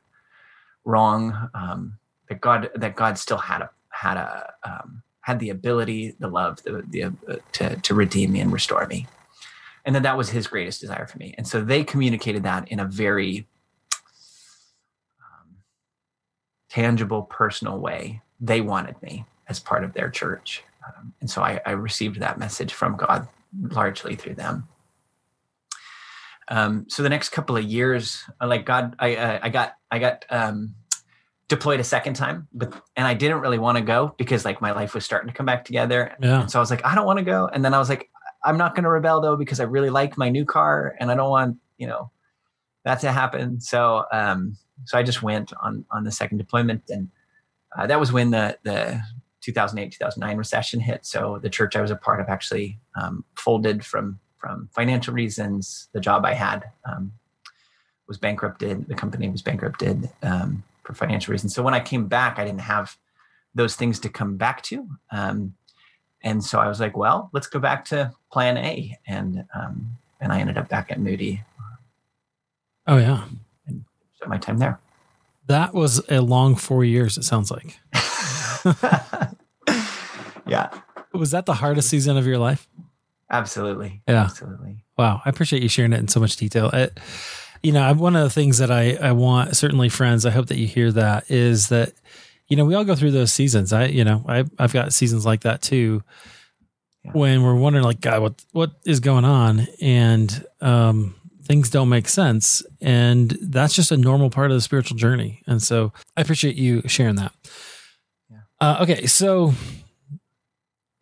[0.84, 6.14] wrong, um, that God that God still had a had a um, had the ability,
[6.18, 7.10] the love, the, the uh,
[7.52, 9.06] to to redeem me and restore me,
[9.84, 11.34] and that that was His greatest desire for me.
[11.36, 13.46] And so they communicated that in a very
[15.20, 15.56] um,
[16.70, 18.22] tangible, personal way.
[18.40, 22.38] They wanted me as part of their church, um, and so I, I received that
[22.38, 23.28] message from God
[23.60, 24.66] largely through them.
[26.48, 30.24] Um, so the next couple of years, like God, I uh, I got I got
[30.30, 30.74] um,
[31.48, 34.72] deployed a second time, but and I didn't really want to go because like my
[34.72, 36.14] life was starting to come back together.
[36.20, 36.42] Yeah.
[36.42, 37.48] And so I was like, I don't want to go.
[37.52, 38.10] And then I was like,
[38.44, 41.14] I'm not going to rebel though because I really like my new car and I
[41.14, 42.10] don't want you know
[42.84, 43.60] that to happen.
[43.60, 47.08] So um, so I just went on on the second deployment, and
[47.76, 49.00] uh, that was when the the
[49.40, 51.06] 2008 2009 recession hit.
[51.06, 55.88] So the church I was a part of actually um, folded from from financial reasons.
[55.92, 57.12] The job I had um,
[58.06, 58.86] was bankrupted.
[58.88, 60.10] The company was bankrupted.
[60.22, 61.54] Um, for financial reasons.
[61.54, 62.96] So when I came back, I didn't have
[63.54, 64.88] those things to come back to.
[65.10, 65.54] Um,
[66.22, 68.96] and so I was like, well, let's go back to plan A.
[69.06, 71.42] And, um, and I ended up back at Moody.
[72.86, 73.24] Oh yeah.
[73.66, 73.84] And
[74.16, 74.80] spent my time there.
[75.46, 77.78] That was a long four years, it sounds like.
[80.46, 80.70] yeah.
[81.12, 82.66] Was that the hardest season of your life?
[83.30, 84.00] Absolutely.
[84.08, 84.22] Yeah.
[84.22, 84.84] Absolutely.
[84.96, 85.20] Wow.
[85.26, 86.70] I appreciate you sharing it in so much detail.
[86.70, 86.98] It,
[87.62, 90.58] you know, one of the things that I, I want, certainly friends, I hope that
[90.58, 91.92] you hear that is that,
[92.48, 93.72] you know, we all go through those seasons.
[93.72, 96.02] I, you know, I, I've got seasons like that too,
[97.04, 97.12] yeah.
[97.12, 99.66] when we're wondering like, God, what, what is going on?
[99.80, 102.62] And, um, things don't make sense.
[102.80, 105.42] And that's just a normal part of the spiritual journey.
[105.46, 107.32] And so I appreciate you sharing that.
[108.30, 108.38] Yeah.
[108.60, 109.06] Uh, okay.
[109.06, 109.54] So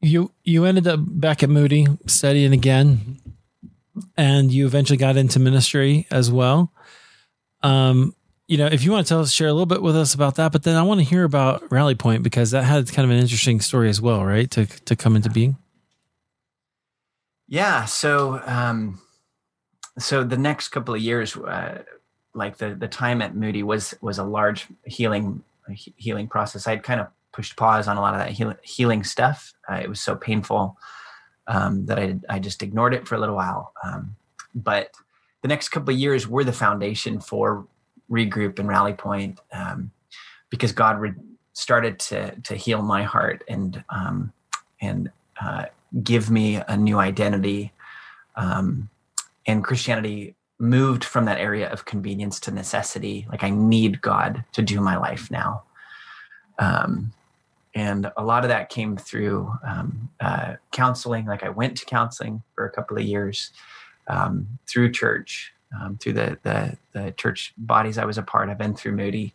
[0.00, 3.20] you, you ended up back at Moody studying again
[4.16, 6.72] and you eventually got into ministry as well.
[7.62, 8.14] Um,
[8.48, 10.36] you know, if you want to tell us, share a little bit with us about
[10.36, 13.10] that, but then I want to hear about Rally Point because that had kind of
[13.10, 14.50] an interesting story as well, right?
[14.52, 15.56] To to come into being.
[17.48, 17.84] Yeah.
[17.84, 19.00] So, um,
[19.98, 21.82] so the next couple of years, uh,
[22.34, 25.42] like the the time at Moody was was a large healing
[25.96, 26.68] healing process.
[26.68, 29.52] I'd kind of pushed pause on a lot of that healing, healing stuff.
[29.68, 30.76] Uh, it was so painful
[31.48, 33.72] um, that I, I just ignored it for a little while.
[33.84, 34.16] Um,
[34.54, 34.90] but
[35.42, 37.66] the next couple of years were the foundation for
[38.10, 39.90] regroup and rally point um,
[40.50, 41.12] because God re-
[41.52, 44.32] started to to heal my heart and um,
[44.80, 45.66] and uh,
[46.02, 47.72] give me a new identity.
[48.36, 48.90] Um,
[49.46, 53.26] and Christianity moved from that area of convenience to necessity.
[53.30, 55.62] Like I need God to do my life now.
[56.58, 57.12] Um,
[57.76, 61.26] and a lot of that came through um, uh, counseling.
[61.26, 63.50] Like i went to counseling for a couple of years
[64.08, 68.60] um, through church um, through the, the, the church bodies i was a part of
[68.60, 69.32] and through moody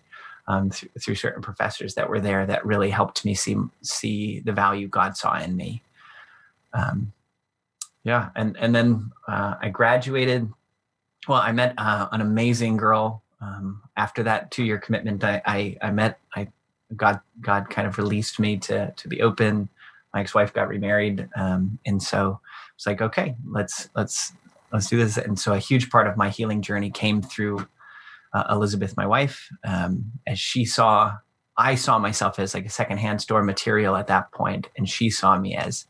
[0.48, 4.52] um, through, through, certain professors that were there that really helped me see see the
[4.52, 5.82] value god saw in me.
[6.74, 7.14] Um,
[8.04, 10.50] yeah and and then uh, i graduated.
[11.28, 15.78] Well i met uh, an amazing girl um, after that two year commitment I, I,
[15.82, 16.48] I met i
[16.96, 19.70] God God kind of released me to to be open.
[20.14, 22.40] My ex-wife got remarried, um, and so
[22.76, 24.34] it's like, okay, let's let's
[24.72, 25.18] let's do this.
[25.18, 27.66] And so a huge part of my healing journey came through
[28.34, 31.18] uh, Elizabeth, my wife, um, as she saw.
[31.58, 35.38] I saw myself as like a secondhand store material at that point, and she saw
[35.38, 35.86] me as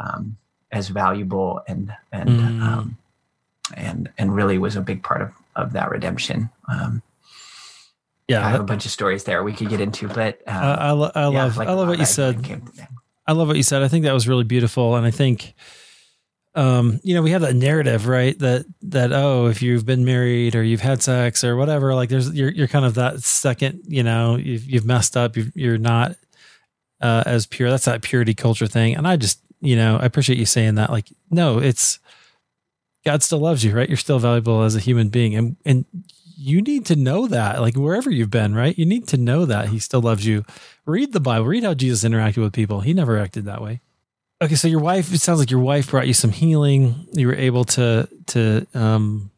[0.00, 0.36] um,
[0.72, 2.62] as valuable and and mm.
[2.62, 2.98] um,
[3.74, 6.50] and and really was a big part of of that redemption.
[6.68, 7.02] Um,
[8.30, 10.76] yeah, I have a bunch of stories there we could get into, but um, uh,
[10.78, 12.62] I, lo- I yeah, love like I love what you said.
[13.26, 13.82] I love what you said.
[13.82, 15.54] I think that was really beautiful, and I think,
[16.54, 18.38] um, you know, we have that narrative, right?
[18.38, 22.32] That that oh, if you've been married or you've had sex or whatever, like there's
[22.32, 26.14] you're you're kind of that second, you know, you've you've messed up, you are not
[27.00, 27.68] uh, as pure.
[27.68, 30.90] That's that purity culture thing, and I just you know I appreciate you saying that.
[30.90, 31.98] Like, no, it's
[33.04, 33.88] God still loves you, right?
[33.88, 35.84] You're still valuable as a human being, and and
[36.40, 38.76] you need to know that, like wherever you've been, right?
[38.78, 40.44] You need to know that he still loves you.
[40.86, 42.80] Read the Bible, read how Jesus interacted with people.
[42.80, 43.80] He never acted that way.
[44.42, 47.06] Okay, so your wife, it sounds like your wife brought you some healing.
[47.12, 49.30] You were able to, to, um,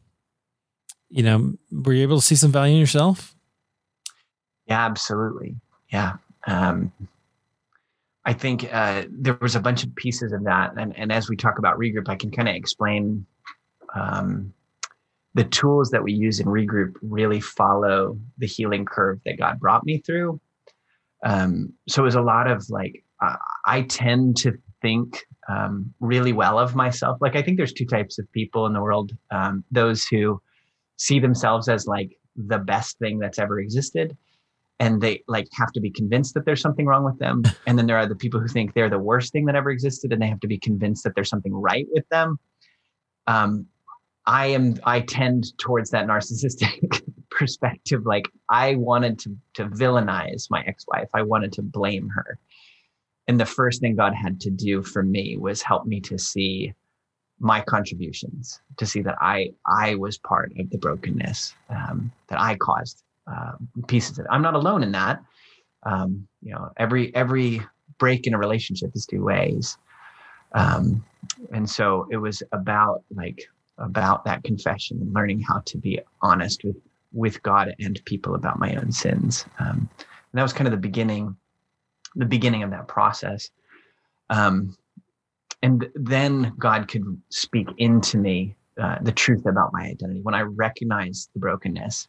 [1.09, 3.35] you know, were you able to see some value in yourself?
[4.67, 5.57] Yeah, absolutely.
[5.89, 6.13] Yeah.
[6.47, 6.93] Um,
[8.23, 11.35] I think uh, there was a bunch of pieces of that, and and as we
[11.35, 13.25] talk about regroup, I can kind of explain
[13.93, 14.53] um,
[15.33, 19.83] the tools that we use in regroup really follow the healing curve that God brought
[19.85, 20.39] me through.
[21.25, 26.33] Um, so it was a lot of like, uh, I tend to think um, really
[26.33, 27.17] well of myself.
[27.21, 30.41] Like, I think there's two types of people in the world um, those who
[30.97, 34.15] see themselves as like the best thing that's ever existed.
[34.79, 37.85] and they like have to be convinced that there's something wrong with them and then
[37.87, 40.27] there are the people who think they're the worst thing that ever existed and they
[40.27, 42.39] have to be convinced that there's something right with them
[43.27, 43.67] um,
[44.25, 50.63] i am i tend towards that narcissistic perspective like i wanted to to villainize my
[50.67, 52.37] ex-wife i wanted to blame her
[53.27, 56.73] and the first thing god had to do for me was help me to see
[57.39, 62.55] my contributions to see that i i was part of the brokenness um, that i
[62.55, 63.53] caused uh,
[63.87, 64.29] pieces of it.
[64.29, 65.23] I'm not alone in that.
[65.83, 67.61] Um, you know, every every
[67.99, 69.77] break in a relationship is two ways,
[70.53, 71.03] um,
[71.51, 73.47] and so it was about like
[73.77, 76.77] about that confession and learning how to be honest with
[77.13, 79.45] with God and people about my own sins.
[79.59, 81.37] Um, and that was kind of the beginning,
[82.15, 83.51] the beginning of that process.
[84.31, 84.75] Um,
[85.61, 90.41] and then God could speak into me uh, the truth about my identity when I
[90.41, 92.07] recognize the brokenness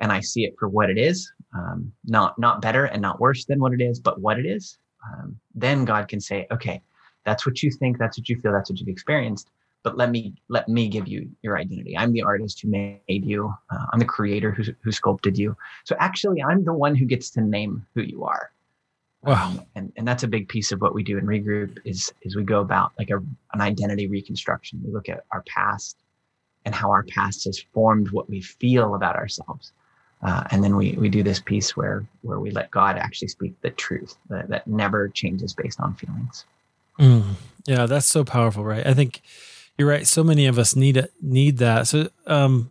[0.00, 3.46] and I see it for what it is, um, not not better and not worse
[3.46, 6.82] than what it is, but what it is, um, then God can say, okay,
[7.24, 9.50] that's what you think, that's what you feel, that's what you've experienced.
[9.82, 11.98] But let me let me give you your identity.
[11.98, 13.52] I'm the artist who made you.
[13.70, 15.56] Uh, I'm the creator who who sculpted you.
[15.84, 18.52] So actually, I'm the one who gets to name who you are.
[19.24, 19.46] Wow.
[19.46, 22.36] Um, and and that's a big piece of what we do in regroup is is
[22.36, 23.16] we go about like a
[23.54, 24.80] an identity reconstruction.
[24.84, 25.96] We look at our past
[26.64, 29.72] and how our past has formed what we feel about ourselves.
[30.22, 33.60] Uh, and then we we do this piece where where we let God actually speak
[33.60, 36.44] the truth that, that never changes based on feelings.
[36.98, 37.34] Mm,
[37.66, 38.86] yeah, that's so powerful, right?
[38.86, 39.22] I think
[39.82, 40.06] you're right.
[40.06, 41.88] So many of us need need that.
[41.88, 42.70] So, um,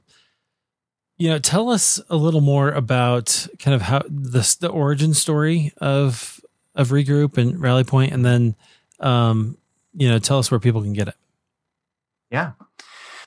[1.18, 5.74] you know, tell us a little more about kind of how the the origin story
[5.82, 6.40] of
[6.74, 8.56] of regroup and rally point, and then,
[9.02, 9.58] um,
[9.94, 11.16] you know, tell us where people can get it.
[12.32, 12.54] Yeah.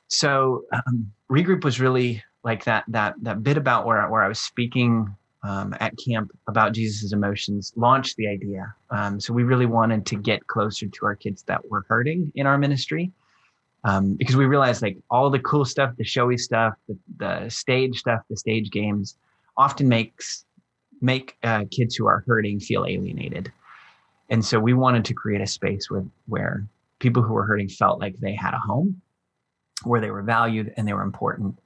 [0.09, 4.41] So um, regroup was really like that that that bit about where where I was
[4.41, 8.75] speaking um, at camp about Jesus's emotions launched the idea.
[8.89, 12.47] Um, so we really wanted to get closer to our kids that were hurting in
[12.47, 13.13] our ministry.
[13.85, 17.99] Um, because we realized like all the cool stuff, the showy stuff, the, the stage
[17.99, 19.17] stuff, the stage games
[19.57, 20.45] often makes
[21.01, 23.53] make uh, kids who are hurting feel alienated.
[24.31, 26.67] And so we wanted to create a space where where
[26.99, 29.03] people who were hurting felt like they had a home,
[29.83, 31.59] where they were valued and they were important,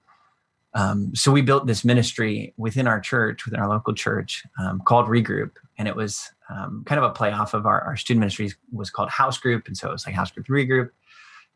[0.75, 5.07] um, so we built this ministry within our church, within our local church, um, called
[5.07, 8.55] Regroup, and it was um, kind of a play off of our, our student ministries
[8.71, 10.91] was called House Group, and so it was like House Group Regroup,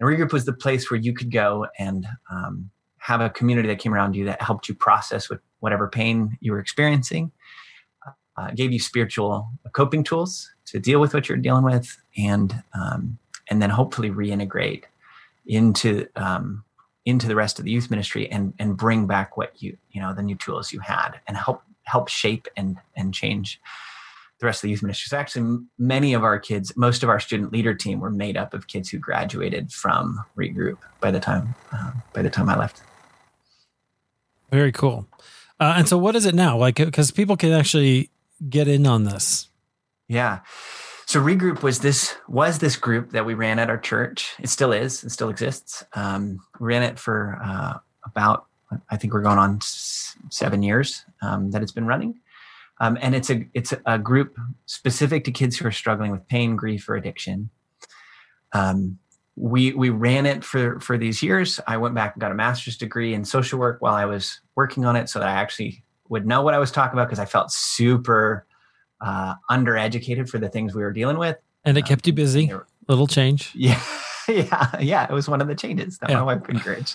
[0.01, 3.79] and Regroup was the place where you could go and um, have a community that
[3.79, 7.33] came around you that helped you process with whatever pain you were experiencing,
[8.37, 13.19] uh, gave you spiritual coping tools to deal with what you're dealing with, and um,
[13.51, 14.85] and then hopefully reintegrate
[15.47, 16.65] into um,
[17.05, 20.15] into the rest of the youth ministry and and bring back what you you know
[20.15, 23.61] the new tools you had and help help shape and and change
[24.43, 25.09] the rest of the youth ministry.
[25.09, 28.53] So actually, many of our kids, most of our student leader team, were made up
[28.53, 32.83] of kids who graduated from Regroup by the time uh, by the time I left.
[34.51, 35.07] Very cool.
[35.59, 36.59] Uh, and so, what is it now?
[36.59, 38.11] Like, because people can actually
[38.51, 39.49] get in on this.
[40.09, 40.41] Yeah.
[41.07, 44.35] So regroup was this was this group that we ran at our church.
[44.41, 45.05] It still is.
[45.05, 45.85] It still exists.
[45.95, 48.47] Um, we ran it for uh, about
[48.91, 52.21] I think we're going on seven years um, that it's been running,
[52.81, 56.57] um, and it's a it's a group specific to kids who are struggling with pain,
[56.57, 57.51] grief, or addiction.
[58.53, 58.99] Um,
[59.37, 61.61] we we ran it for for these years.
[61.67, 64.85] I went back and got a master's degree in social work while I was working
[64.85, 67.25] on it, so that I actually would know what I was talking about because I
[67.25, 68.47] felt super
[69.01, 71.37] uh, undereducated for the things we were dealing with.
[71.65, 72.51] And it kept you busy.
[72.51, 73.53] Um, Little change.
[73.59, 73.83] Yeah.
[74.29, 74.79] Yeah.
[74.79, 75.07] Yeah.
[75.11, 76.19] It was one of the changes that yeah.
[76.19, 76.95] my wife encouraged.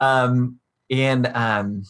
[0.00, 0.58] Um,
[0.90, 1.84] and um,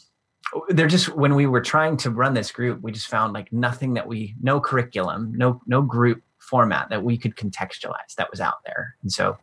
[0.69, 3.95] they're just when we were trying to run this group, we just found like nothing
[3.95, 8.63] that we no curriculum, no no group format that we could contextualize that was out
[8.65, 8.97] there.
[9.03, 9.39] And so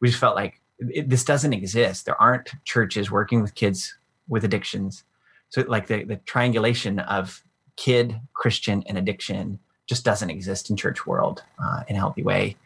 [0.00, 2.06] we just felt like it, this doesn't exist.
[2.06, 3.96] There aren't churches working with kids
[4.28, 5.04] with addictions.
[5.50, 7.42] So like the, the triangulation of
[7.76, 12.56] kid, Christian, and addiction just doesn't exist in church world uh, in a healthy way.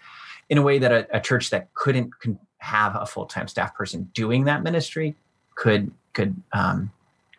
[0.49, 2.12] In a way that a, a church that couldn't
[2.59, 5.16] have a full time staff person doing that ministry
[5.55, 6.91] could could um,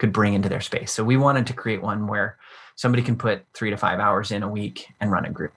[0.03, 0.91] could bring into their space.
[0.91, 2.37] So we wanted to create one where
[2.75, 5.53] somebody can put three to five hours in a week and run a group.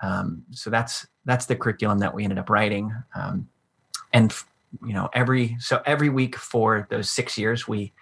[0.00, 2.94] Um, so that's that's the curriculum that we ended up writing.
[3.16, 3.48] Um,
[4.12, 4.32] and
[4.86, 7.92] you know every so every week for those six years we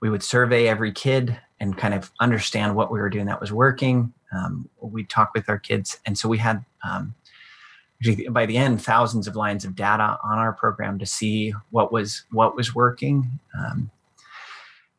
[0.00, 3.52] we would survey every kid and kind of understand what we were doing that was
[3.52, 4.12] working.
[4.36, 6.00] Um, we'd talk with our kids.
[6.04, 7.14] And so we had, um,
[8.30, 12.24] by the end, thousands of lines of data on our program to see what was
[12.32, 13.38] what was working.
[13.56, 13.92] Um,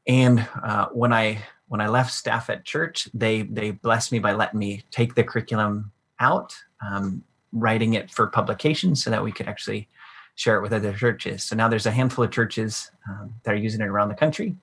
[0.07, 4.33] and uh, when I when I left staff at church, they they blessed me by
[4.33, 9.47] letting me take the curriculum out, um, writing it for publication so that we could
[9.47, 9.87] actually
[10.35, 11.43] share it with other churches.
[11.43, 14.55] So now there's a handful of churches um, that are using it around the country,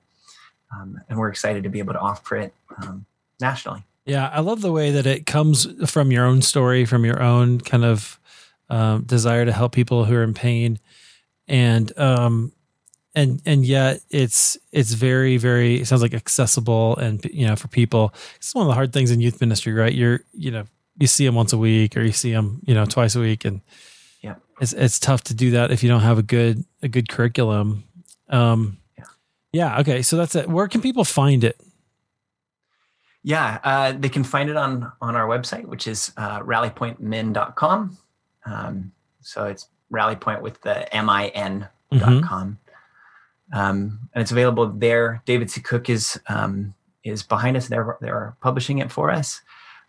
[0.73, 3.05] um, and we're excited to be able to offer it um,
[3.41, 3.83] nationally.
[4.05, 7.61] Yeah, I love the way that it comes from your own story, from your own
[7.61, 8.19] kind of
[8.69, 10.79] um, desire to help people who are in pain,
[11.47, 12.53] and um,
[13.15, 17.67] and and yet it's it's very very it sounds like accessible and you know for
[17.67, 18.13] people.
[18.37, 19.93] It's one of the hard things in youth ministry, right?
[19.93, 20.65] You're you know
[20.97, 23.45] you see them once a week or you see them you know twice a week,
[23.45, 23.61] and
[24.21, 27.09] yeah, it's it's tough to do that if you don't have a good a good
[27.09, 27.83] curriculum.
[28.29, 29.05] Um, yeah.
[29.51, 29.79] yeah.
[29.79, 30.01] Okay.
[30.01, 30.49] So that's it.
[30.49, 31.59] Where can people find it?
[33.25, 37.97] Yeah, uh, they can find it on on our website, which is uh, rallypointmin.com.
[38.45, 38.91] Um,
[39.21, 42.55] so it's rallypoint with the M-I-N mm-hmm.
[43.51, 45.21] Um, and it's available there.
[45.25, 45.61] David C.
[45.61, 46.73] Cook is um,
[47.03, 47.67] is behind us.
[47.67, 49.41] They're they're publishing it for us.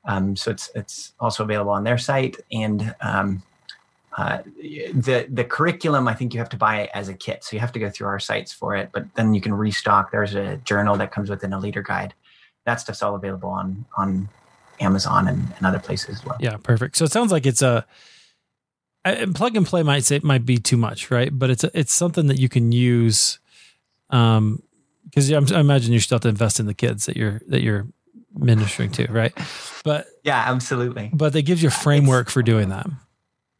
[0.07, 2.37] Um, so it's it's also available on their site.
[2.53, 3.43] And um,
[4.17, 4.39] uh,
[4.93, 7.45] the the curriculum, I think you have to buy it as a kit.
[7.45, 8.91] So you have to go through our sites for it.
[8.93, 10.11] But then you can restock.
[10.11, 12.15] There's a journal that comes within a leader guide
[12.65, 14.29] that stuff's all available on on
[14.81, 16.37] Amazon and, and other places as well.
[16.41, 16.97] Yeah, perfect.
[16.97, 17.87] So it sounds like it's a
[19.35, 21.31] plug and play might say it might be too much, right?
[21.33, 23.39] But it's a, it's something that you can use.
[24.11, 24.63] Um,
[25.05, 27.87] because I imagine you still have to invest in the kids that you're that you're
[28.35, 29.33] ministering to, right?
[29.85, 31.11] But yeah, absolutely.
[31.13, 32.87] But it gives you a framework it's, for doing that.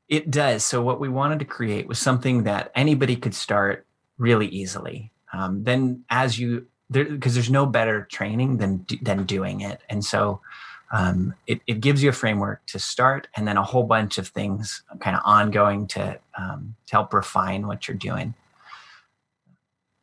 [0.09, 0.65] It does.
[0.65, 3.87] So what we wanted to create was something that anybody could start
[4.19, 5.13] really easily.
[5.33, 10.05] Um, then as you there because there's no better training than than doing it and
[10.05, 10.41] so
[10.93, 14.29] um, it, it gives you a framework to start and then a whole bunch of
[14.29, 18.33] things kind of ongoing to, um, to help refine what you're doing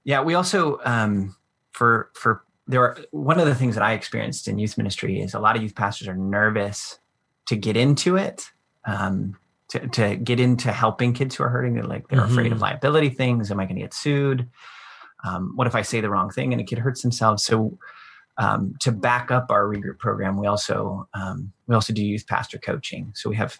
[0.03, 1.35] yeah we also um,
[1.71, 5.33] for for there are one of the things that i experienced in youth ministry is
[5.33, 6.99] a lot of youth pastors are nervous
[7.47, 8.51] to get into it
[8.85, 9.37] um,
[9.69, 12.31] to, to get into helping kids who are hurting they're like they're mm-hmm.
[12.31, 14.47] afraid of liability things am i going to get sued
[15.23, 17.43] um, what if I say the wrong thing and a kid hurts themselves?
[17.43, 17.77] So
[18.37, 22.57] um, to back up our regroup program, we also um, we also do youth pastor
[22.57, 23.11] coaching.
[23.15, 23.59] So we have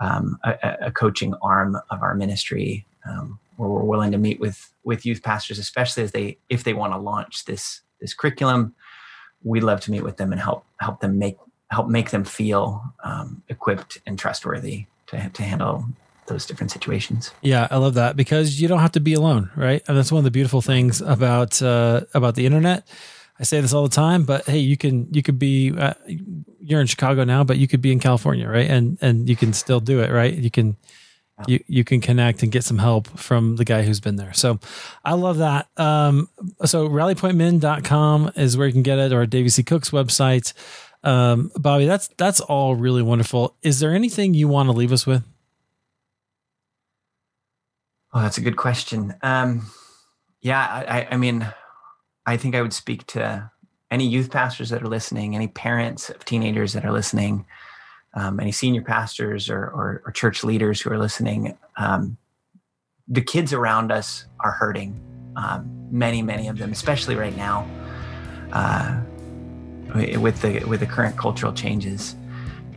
[0.00, 4.72] um, a, a, coaching arm of our ministry um, where we're willing to meet with
[4.82, 8.74] with youth pastors, especially as they if they want to launch this this curriculum.
[9.44, 11.36] We'd love to meet with them and help help them make
[11.70, 15.86] help make them feel um, equipped and trustworthy to to handle
[16.26, 17.32] those different situations.
[17.40, 19.82] Yeah, I love that because you don't have to be alone, right?
[19.86, 22.86] And that's one of the beautiful things about uh, about the internet.
[23.38, 25.94] I say this all the time, but hey, you can you could be uh,
[26.60, 28.68] you're in Chicago now, but you could be in California, right?
[28.68, 30.34] And and you can still do it, right?
[30.34, 30.76] You can
[31.46, 34.32] you you can connect and get some help from the guy who's been there.
[34.32, 34.58] So
[35.04, 35.68] I love that.
[35.76, 36.28] Um,
[36.64, 39.62] so rallypointmin.com is where you can get it or David C.
[39.62, 40.52] Cook's website.
[41.04, 43.56] Um, Bobby, that's that's all really wonderful.
[43.62, 45.24] Is there anything you want to leave us with?
[48.14, 49.14] Oh, that's a good question.
[49.22, 49.66] Um,
[50.42, 51.46] yeah, I, I mean,
[52.26, 53.50] I think I would speak to
[53.90, 57.46] any youth pastors that are listening, any parents of teenagers that are listening,
[58.14, 61.56] um, any senior pastors or, or, or, church leaders who are listening.
[61.76, 62.18] Um,
[63.08, 65.00] the kids around us are hurting.
[65.36, 67.66] Um, many, many of them, especially right now,
[68.52, 69.00] uh,
[70.18, 72.16] with the with the current cultural changes.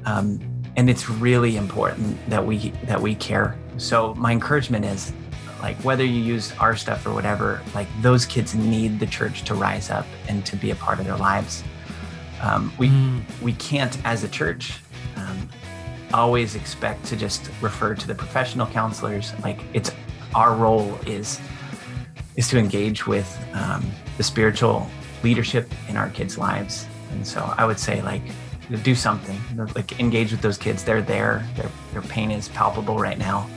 [0.05, 0.39] Um,
[0.77, 3.57] and it's really important that we that we care.
[3.77, 5.13] So my encouragement is
[5.61, 9.55] like whether you use our stuff or whatever like those kids need the church to
[9.55, 11.63] rise up and to be a part of their lives
[12.41, 13.21] um, we mm.
[13.41, 14.79] we can't as a church
[16.14, 19.34] always expect to just refer to the professional counselors.
[19.43, 19.91] Like it's
[20.34, 21.39] our role is
[22.36, 23.86] is to engage with um,
[24.18, 24.88] the spiritual
[25.24, 26.88] leadership in our kids lives.
[27.12, 28.22] And so i would say like
[28.84, 29.39] do something
[29.76, 30.84] like engage with those kids.
[30.84, 31.45] They're there.
[31.56, 33.47] Their, their pain is palpable right now.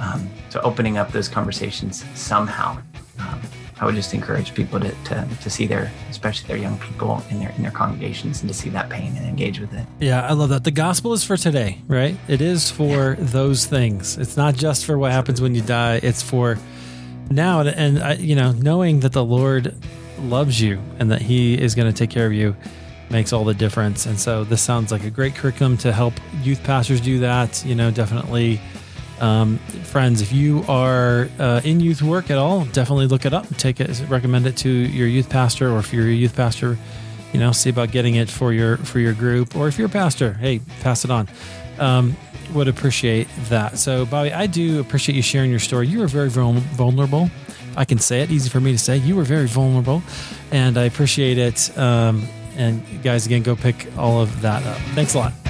[0.00, 2.78] Um, so opening up those conversations somehow.
[3.20, 3.40] Um,
[3.82, 7.40] I would just encourage people to, to, to see their, especially their young people in
[7.40, 9.84] their in their congregations, and to see that pain and engage with it.
[9.98, 10.62] Yeah, I love that.
[10.62, 12.16] The gospel is for today, right?
[12.28, 13.16] It is for yeah.
[13.18, 14.18] those things.
[14.18, 15.98] It's not just for what happens when you die.
[16.00, 16.58] It's for
[17.28, 19.74] now, and I, you know, knowing that the Lord
[20.20, 22.54] loves you and that He is going to take care of you
[23.10, 24.06] makes all the difference.
[24.06, 26.14] And so, this sounds like a great curriculum to help
[26.44, 27.64] youth pastors do that.
[27.66, 28.60] You know, definitely
[29.22, 33.46] um, friends, if you are uh, in youth work at all, definitely look it up.
[33.56, 36.76] Take it, recommend it to your youth pastor, or if you're a youth pastor,
[37.32, 39.90] you know, see about getting it for your for your group, or if you're a
[39.90, 41.28] pastor, hey, pass it on.
[41.78, 42.16] Um,
[42.52, 43.78] would appreciate that.
[43.78, 45.86] So, Bobby, I do appreciate you sharing your story.
[45.86, 47.30] You are very vulnerable,
[47.76, 48.96] I can say it, easy for me to say.
[48.96, 50.02] You were very vulnerable,
[50.50, 51.76] and I appreciate it.
[51.78, 54.78] Um, and guys, again, go pick all of that up.
[54.94, 55.41] Thanks a lot.